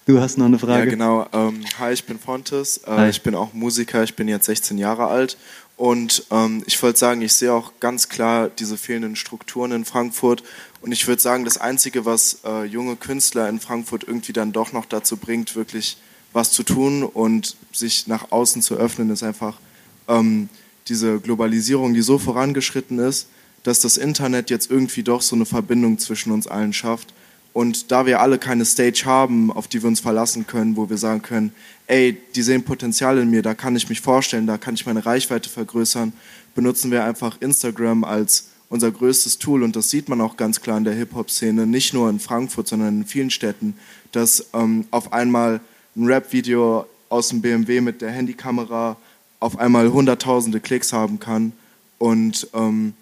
[0.05, 0.85] du hast noch eine Frage.
[0.85, 1.27] Ja, genau.
[1.33, 2.81] Ähm, hi, ich bin Fontes.
[2.87, 4.03] Äh, ich bin auch Musiker.
[4.03, 5.37] Ich bin jetzt 16 Jahre alt.
[5.75, 10.43] Und ähm, ich wollte sagen, ich sehe auch ganz klar diese fehlenden Strukturen in Frankfurt.
[10.81, 14.73] Und ich würde sagen, das Einzige, was äh, junge Künstler in Frankfurt irgendwie dann doch
[14.73, 15.97] noch dazu bringt, wirklich
[16.33, 19.59] was zu tun und sich nach außen zu öffnen, ist einfach
[20.07, 20.49] ähm,
[20.87, 23.27] diese Globalisierung, die so vorangeschritten ist
[23.63, 27.13] dass das Internet jetzt irgendwie doch so eine Verbindung zwischen uns allen schafft.
[27.53, 30.97] Und da wir alle keine Stage haben, auf die wir uns verlassen können, wo wir
[30.97, 31.51] sagen können,
[31.87, 35.05] ey, die sehen Potenzial in mir, da kann ich mich vorstellen, da kann ich meine
[35.05, 36.13] Reichweite vergrößern,
[36.53, 39.63] benutzen wir einfach Instagram als unser größtes Tool.
[39.63, 43.01] Und das sieht man auch ganz klar in der Hip-Hop-Szene, nicht nur in Frankfurt, sondern
[43.01, 43.75] in vielen Städten,
[44.11, 45.59] dass ähm, auf einmal
[45.95, 48.97] ein Rap-Video aus dem BMW mit der Handykamera
[49.39, 51.53] auf einmal hunderttausende Klicks haben kann.
[51.97, 52.93] Und ähm,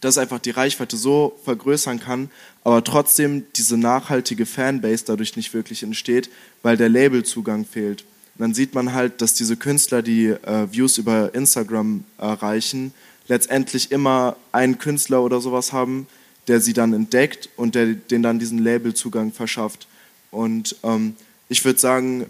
[0.00, 2.30] dass einfach die Reichweite so vergrößern kann,
[2.64, 6.30] aber trotzdem diese nachhaltige Fanbase dadurch nicht wirklich entsteht,
[6.62, 8.02] weil der Labelzugang fehlt.
[8.34, 12.94] Und dann sieht man halt, dass diese Künstler, die äh, Views über Instagram erreichen,
[13.26, 16.06] letztendlich immer einen Künstler oder sowas haben,
[16.46, 19.86] der sie dann entdeckt und der den dann diesen Labelzugang verschafft.
[20.30, 21.14] Und ähm,
[21.48, 22.26] ich würde sagen,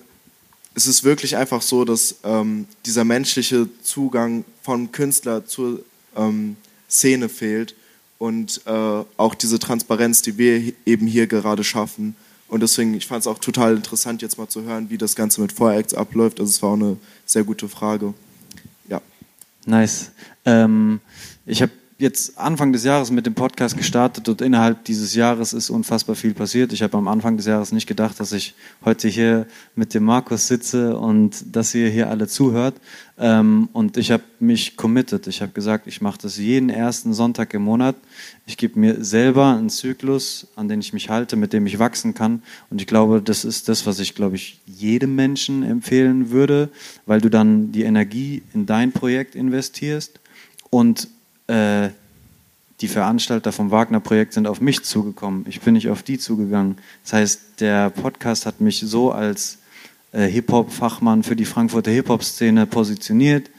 [0.74, 5.84] es ist wirklich einfach so, dass ähm, dieser menschliche Zugang von Künstler zur
[6.16, 6.56] ähm,
[6.88, 7.74] Szene fehlt
[8.18, 12.16] und äh, auch diese Transparenz, die wir eben hier gerade schaffen.
[12.48, 15.40] Und deswegen, ich fand es auch total interessant, jetzt mal zu hören, wie das Ganze
[15.40, 16.40] mit Voracts abläuft.
[16.40, 18.14] Also es war auch eine sehr gute Frage.
[18.88, 19.02] Ja.
[19.66, 20.12] Nice.
[20.46, 21.00] Ähm,
[21.44, 25.68] ich habe jetzt Anfang des Jahres mit dem Podcast gestartet und innerhalb dieses Jahres ist
[25.68, 26.72] unfassbar viel passiert.
[26.72, 30.46] Ich habe am Anfang des Jahres nicht gedacht, dass ich heute hier mit dem Markus
[30.46, 32.76] sitze und dass ihr hier alle zuhört.
[33.18, 35.26] Ähm, und ich habe mich committed.
[35.26, 37.96] Ich habe gesagt, ich mache das jeden ersten Sonntag im Monat.
[38.46, 42.14] Ich gebe mir selber einen Zyklus, an den ich mich halte, mit dem ich wachsen
[42.14, 42.42] kann.
[42.70, 46.68] Und ich glaube, das ist das, was ich, glaube ich, jedem Menschen empfehlen würde,
[47.06, 50.20] weil du dann die Energie in dein Projekt investierst
[50.70, 51.08] und
[51.48, 51.90] äh,
[52.80, 55.44] die Veranstalter vom Wagner-Projekt sind auf mich zugekommen.
[55.48, 56.76] Ich bin nicht auf die zugegangen.
[57.02, 59.58] Das heißt, der Podcast hat mich so als
[60.12, 63.50] äh, Hip-Hop-Fachmann für die Frankfurter Hip-Hop-Szene positioniert,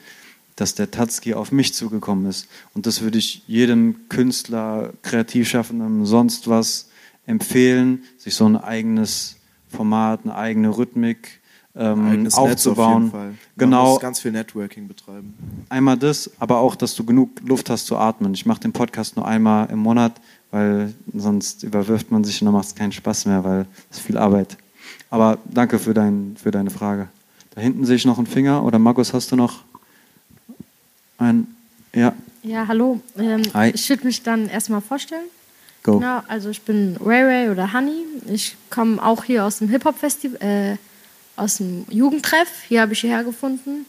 [0.55, 2.47] dass der Tatski auf mich zugekommen ist.
[2.73, 6.89] Und das würde ich jedem Künstler, Kreativschaffenden, sonst was
[7.25, 9.35] empfehlen, sich so ein eigenes
[9.69, 11.38] Format, eine eigene Rhythmik
[11.79, 12.93] ähm, aufzubauen.
[12.93, 13.27] Auf jeden Fall.
[13.27, 13.91] Man Genau.
[13.93, 15.33] muss ganz viel Networking betreiben.
[15.69, 18.33] Einmal das, aber auch, dass du genug Luft hast zu atmen.
[18.33, 20.13] Ich mache den Podcast nur einmal im Monat,
[20.51, 24.05] weil sonst überwirft man sich und dann macht es keinen Spaß mehr, weil es ist
[24.05, 24.57] viel Arbeit.
[25.09, 27.07] Aber danke für, dein, für deine Frage.
[27.55, 28.63] Da hinten sehe ich noch einen Finger.
[28.63, 29.63] Oder Markus, hast du noch
[31.17, 31.55] einen?
[31.95, 32.13] Ja,
[32.43, 32.99] Ja, hallo.
[33.17, 33.71] Ähm, Hi.
[33.73, 35.25] ich würde mich dann erstmal vorstellen.
[35.83, 35.97] go.
[35.99, 38.03] Genau, also ich bin Ray Ray oder Honey.
[38.31, 40.77] Ich komme auch hier aus dem Hip-Hop-Festival, äh,
[41.39, 42.49] aus dem Jugendtreff.
[42.67, 43.85] Hier habe ich hierher gefunden.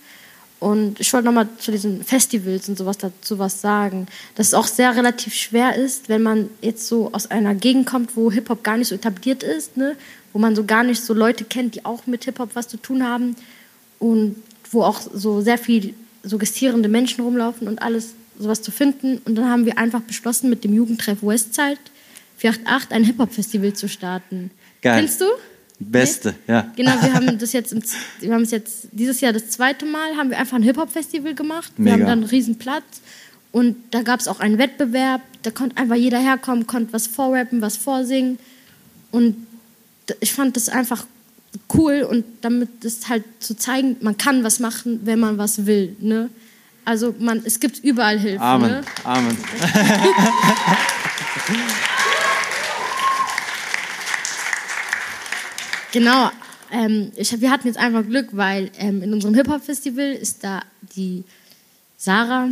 [0.60, 4.66] Und ich wollte nochmal zu diesen Festivals und sowas dazu was sagen, dass es auch
[4.66, 8.76] sehr relativ schwer ist, wenn man jetzt so aus einer Gegend kommt, wo Hip-Hop gar
[8.76, 9.96] nicht so etabliert ist, ne?
[10.34, 13.02] wo man so gar nicht so Leute kennt, die auch mit Hip-Hop was zu tun
[13.02, 13.36] haben
[13.98, 14.36] und
[14.70, 19.18] wo auch so sehr viel suggestierende Menschen rumlaufen und alles sowas zu finden.
[19.24, 21.78] Und dann haben wir einfach beschlossen, mit dem Jugendtreff Westside
[22.36, 24.50] 488 ein Hip-Hop-Festival zu starten.
[24.82, 25.00] Geil.
[25.00, 25.26] Kennst du?
[25.80, 26.70] Beste, ja.
[26.76, 27.82] Genau, wir haben das jetzt, im,
[28.20, 31.72] wir haben es jetzt dieses Jahr das zweite Mal, haben wir einfach ein Hip-Hop-Festival gemacht.
[31.76, 31.94] Wir Mega.
[31.94, 32.84] haben dann einen riesen Platz
[33.50, 37.62] und da gab es auch einen Wettbewerb, da konnte einfach jeder herkommen, konnte was vorrappen,
[37.62, 38.38] was vorsingen
[39.10, 39.46] und
[40.20, 41.06] ich fand das einfach
[41.74, 45.96] cool und damit das halt zu zeigen, man kann was machen, wenn man was will,
[46.00, 46.28] ne?
[46.84, 48.82] Also man, es gibt überall Hilfe, Amen, ne?
[49.04, 49.36] Amen.
[55.92, 56.30] Genau.
[56.72, 60.62] Ähm, ich, wir hatten jetzt einfach Glück, weil ähm, in unserem Hip-Hop-Festival ist da
[60.96, 61.24] die
[61.96, 62.50] Sarah,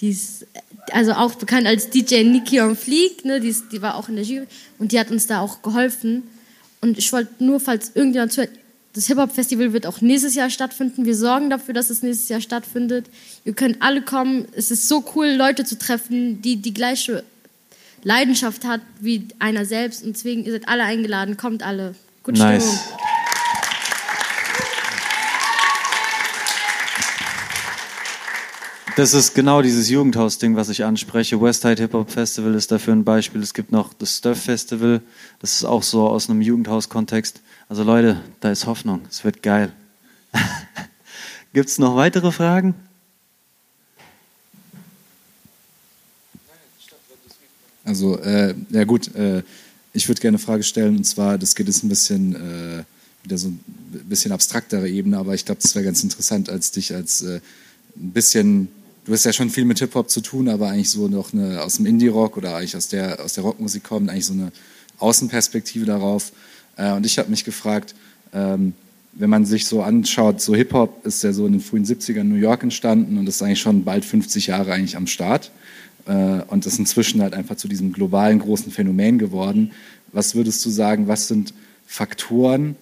[0.00, 0.60] die ist äh,
[0.92, 4.16] also auch bekannt als DJ Nikki on Fleek, ne, die, ist, die war auch in
[4.16, 4.46] der Jury
[4.78, 6.24] und die hat uns da auch geholfen.
[6.80, 8.50] Und ich wollte nur, falls irgendjemand zuhört,
[8.92, 11.04] das Hip-Hop-Festival wird auch nächstes Jahr stattfinden.
[11.04, 13.06] Wir sorgen dafür, dass es nächstes Jahr stattfindet.
[13.44, 14.48] Ihr könnt alle kommen.
[14.56, 17.22] Es ist so cool, Leute zu treffen, die die gleiche
[18.02, 20.02] Leidenschaft hat wie einer selbst.
[20.02, 21.36] Und deswegen, ihr seid alle eingeladen.
[21.36, 21.94] Kommt alle.
[22.22, 22.62] Gute Nice.
[22.62, 23.00] Stimmung.
[29.00, 31.40] Das ist genau dieses Jugendhaus-Ding, was ich anspreche.
[31.40, 33.40] Westside Hip Hop Festival ist dafür ein Beispiel.
[33.42, 35.00] Es gibt noch das Stuff Festival.
[35.38, 37.40] Das ist auch so aus einem Jugendhaus-Kontext.
[37.70, 39.00] Also Leute, da ist Hoffnung.
[39.08, 39.72] Es wird geil.
[41.54, 42.74] Gibt es noch weitere Fragen?
[47.86, 49.42] Also, äh, ja gut, äh,
[49.92, 52.84] ich würde gerne eine Frage stellen und zwar, das geht jetzt ein bisschen äh,
[53.22, 53.60] wieder so ein
[54.08, 57.40] bisschen abstraktere Ebene, aber ich glaube, das wäre ganz interessant, als dich als äh,
[57.96, 58.68] ein bisschen,
[59.04, 61.76] du hast ja schon viel mit Hip-Hop zu tun, aber eigentlich so noch eine aus
[61.76, 64.52] dem Indie-Rock oder eigentlich aus der, aus der Rockmusik kommt, eigentlich so eine
[64.98, 66.32] Außenperspektive darauf.
[66.76, 67.94] Äh, und ich habe mich gefragt,
[68.32, 68.74] ähm,
[69.12, 72.28] wenn man sich so anschaut, so Hip-Hop ist ja so in den frühen 70ern in
[72.28, 75.50] New York entstanden und ist eigentlich schon bald 50 Jahre eigentlich am Start
[76.10, 79.70] äh, und ist inzwischen halt einfach zu diesem globalen großen Phänomen geworden.
[80.12, 81.54] Was würdest du sagen, was sind
[81.86, 82.74] Faktoren,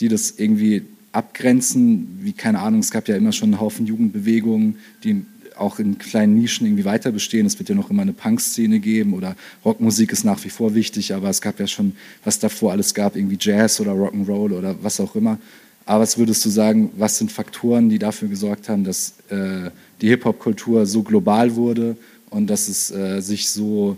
[0.00, 0.82] die das irgendwie
[1.12, 2.18] abgrenzen?
[2.20, 5.24] Wie, keine Ahnung, es gab ja immer schon einen Haufen Jugendbewegungen, die
[5.56, 7.46] auch in kleinen Nischen irgendwie weiter bestehen.
[7.46, 11.14] Es wird ja noch immer eine Punk-Szene geben oder Rockmusik ist nach wie vor wichtig,
[11.14, 11.92] aber es gab ja schon,
[12.24, 15.38] was davor alles gab, irgendwie Jazz oder Rock'n'Roll oder was auch immer.
[15.86, 19.70] Aber was würdest du sagen, was sind Faktoren, die dafür gesorgt haben, dass äh,
[20.00, 21.96] die Hip-Hop-Kultur so global wurde
[22.34, 23.96] und dass es äh, sich so,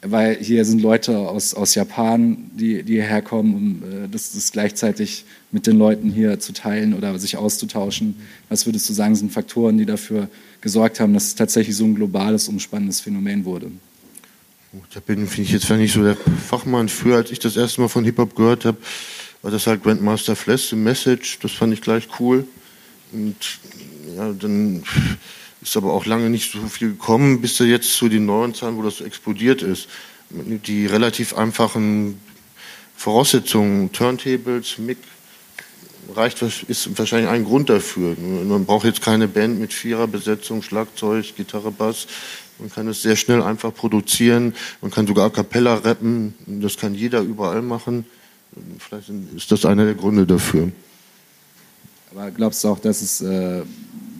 [0.00, 4.52] weil hier sind Leute aus, aus Japan, die, die hierher kommen, um äh, das, das
[4.52, 8.16] gleichzeitig mit den Leuten hier zu teilen oder sich auszutauschen.
[8.48, 10.28] Was würdest du sagen, sind Faktoren, die dafür
[10.62, 13.70] gesorgt haben, dass es tatsächlich so ein globales, umspannendes Phänomen wurde?
[14.92, 16.88] Da bin ich jetzt nicht so der Fachmann.
[16.88, 18.78] Früher, als ich das erste Mal von Hip-Hop gehört habe,
[19.42, 21.38] war das halt Grandmaster Flash, The Message.
[21.42, 22.46] Das fand ich gleich cool.
[23.12, 23.36] Und
[24.16, 24.82] ja, dann
[25.64, 28.82] ist aber auch lange nicht so viel gekommen, bis jetzt zu den neuen Zahlen, wo
[28.82, 29.88] das so explodiert ist.
[30.30, 32.20] Die relativ einfachen
[32.96, 34.98] Voraussetzungen, Turntables, Mic,
[36.14, 38.14] reicht, ist wahrscheinlich ein Grund dafür.
[38.18, 42.06] Man braucht jetzt keine Band mit Viererbesetzung, Schlagzeug, Gitarre, Bass.
[42.58, 44.54] Man kann es sehr schnell einfach produzieren.
[44.82, 46.34] Man kann sogar a cappella rappen.
[46.46, 48.04] Das kann jeder überall machen.
[48.78, 50.70] Vielleicht ist das einer der Gründe dafür.
[52.12, 53.62] Aber glaubst du auch, dass es, äh,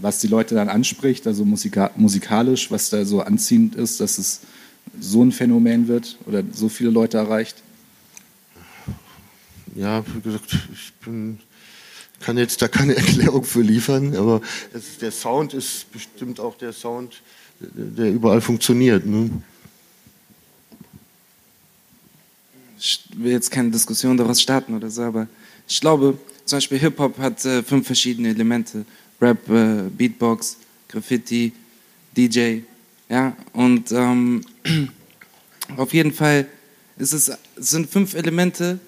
[0.01, 4.41] was die Leute dann anspricht, also musika musikalisch, was da so anziehend ist, dass es
[5.01, 7.63] so ein Phänomen wird oder so viele Leute erreicht?
[9.75, 11.41] Ja, wie gesagt, ich bin,
[12.21, 14.41] kann jetzt da keine Erklärung für liefern, aber
[14.73, 17.23] es, der Sound ist bestimmt auch der Sound,
[17.61, 19.07] der überall funktioniert.
[19.07, 19.31] Ne?
[22.85, 25.27] ich will jetzt keine Diskussion daraus starten oder so, aber
[25.67, 28.85] ich glaube, zum Beispiel Hip-Hop hat äh, fünf verschiedene Elemente.
[29.25, 30.59] Rap, äh, Beatbox,
[30.89, 31.53] Graffiti,
[32.15, 32.59] DJ,
[33.09, 34.43] ja, und ähm,
[35.77, 36.47] auf jeden Fall
[36.99, 38.79] es, ist, es sind fünf Elemente,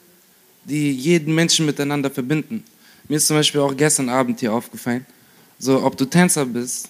[0.64, 2.62] die jeden Menschen miteinander verbinden.
[3.09, 5.07] Mir ist zum Beispiel auch gestern Abend hier aufgefallen,
[5.59, 6.89] so ob du Tänzer bist,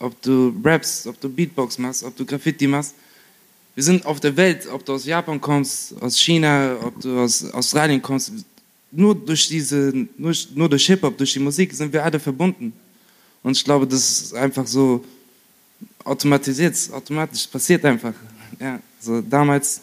[0.00, 2.94] ob du rappst, ob du Beatbox machst, ob du Graffiti machst.
[3.74, 7.44] Wir sind auf der Welt, ob du aus Japan kommst, aus China, ob du aus
[7.52, 8.32] Australien kommst,
[8.90, 12.72] nur durch diese, nur, nur durch Hip-Hop, durch die Musik sind wir alle verbunden.
[13.48, 15.02] Und ich glaube, das ist einfach so
[16.04, 18.12] automatisiert, automatisch, passiert einfach.
[18.60, 19.80] Ja, so damals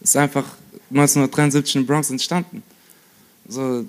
[0.00, 0.56] ist einfach
[0.88, 2.62] 1973 in Bronx entstanden.
[3.46, 3.84] So,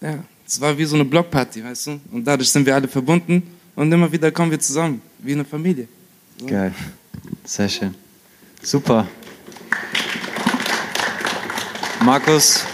[0.00, 2.00] ja, es war wie so eine Blockparty, weißt du?
[2.10, 3.44] Und dadurch sind wir alle verbunden
[3.76, 5.86] und immer wieder kommen wir zusammen, wie eine Familie.
[6.40, 6.46] So.
[6.46, 6.74] Geil.
[7.44, 7.94] Sehr schön.
[8.60, 9.06] Super.
[12.04, 12.64] Markus,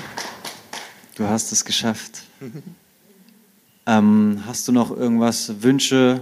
[1.14, 2.22] du hast es geschafft.
[3.89, 6.20] Ähm, hast du noch irgendwas, Wünsche,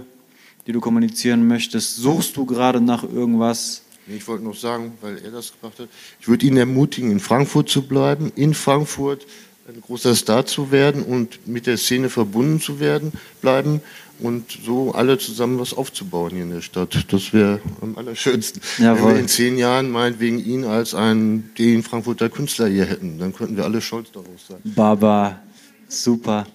[0.65, 1.97] die du kommunizieren möchtest?
[1.97, 3.81] Suchst du gerade nach irgendwas?
[4.07, 5.89] Ich wollte noch sagen, weil er das gebracht hat,
[6.21, 9.27] ich würde ihn ermutigen, in Frankfurt zu bleiben, in Frankfurt
[9.67, 13.11] ein großer Star zu werden und mit der Szene verbunden zu werden,
[13.41, 13.81] bleiben
[14.19, 17.05] und so alle zusammen was aufzubauen hier in der Stadt.
[17.11, 18.61] Das wäre am allerschönsten.
[18.77, 19.09] Jawohl.
[19.09, 23.33] Wenn wir in zehn Jahren meinetwegen ihn als einen, den Frankfurter Künstler hier hätten, dann
[23.33, 24.59] könnten wir alle stolz darauf sein.
[24.63, 25.41] Baba,
[25.89, 26.47] super.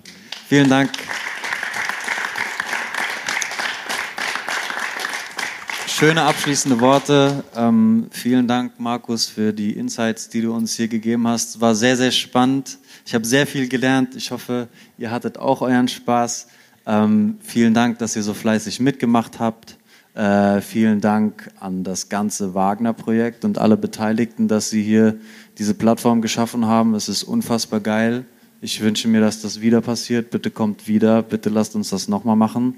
[0.53, 0.91] Vielen Dank.
[5.87, 7.43] Schöne abschließende Worte.
[7.57, 11.63] Ähm, vielen Dank, Markus, für die Insights, die du uns hier gegeben hast.
[11.63, 12.77] War sehr, sehr spannend.
[13.07, 14.15] Ich habe sehr viel gelernt.
[14.15, 16.49] Ich hoffe, ihr hattet auch euren Spaß.
[16.85, 19.79] Ähm, vielen Dank, dass ihr so fleißig mitgemacht habt.
[20.15, 25.17] Äh, vielen Dank an das ganze Wagner-Projekt und alle Beteiligten, dass sie hier
[25.57, 26.95] diese Plattform geschaffen haben.
[26.95, 28.27] Es ist unfassbar geil.
[28.65, 30.31] Ich wünsche mir, dass das wieder passiert.
[30.31, 31.23] Bitte kommt wieder.
[31.23, 32.77] Bitte lasst uns das nochmal machen.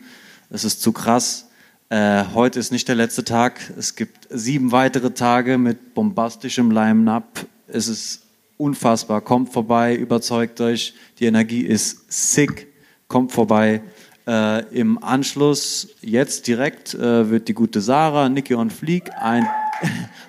[0.48, 1.50] Es ist zu krass.
[1.90, 3.60] Äh, heute ist nicht der letzte Tag.
[3.76, 7.44] Es gibt sieben weitere Tage mit bombastischem Line-Up.
[7.68, 8.22] Es ist
[8.56, 9.20] unfassbar.
[9.20, 10.94] Kommt vorbei, überzeugt euch.
[11.18, 12.68] Die Energie ist sick.
[13.06, 13.82] Kommt vorbei.
[14.26, 19.46] Äh, Im Anschluss, jetzt direkt, äh, wird die gute Sarah, Niki und Fleek ein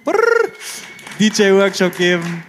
[1.18, 2.44] DJ-Workshop geben.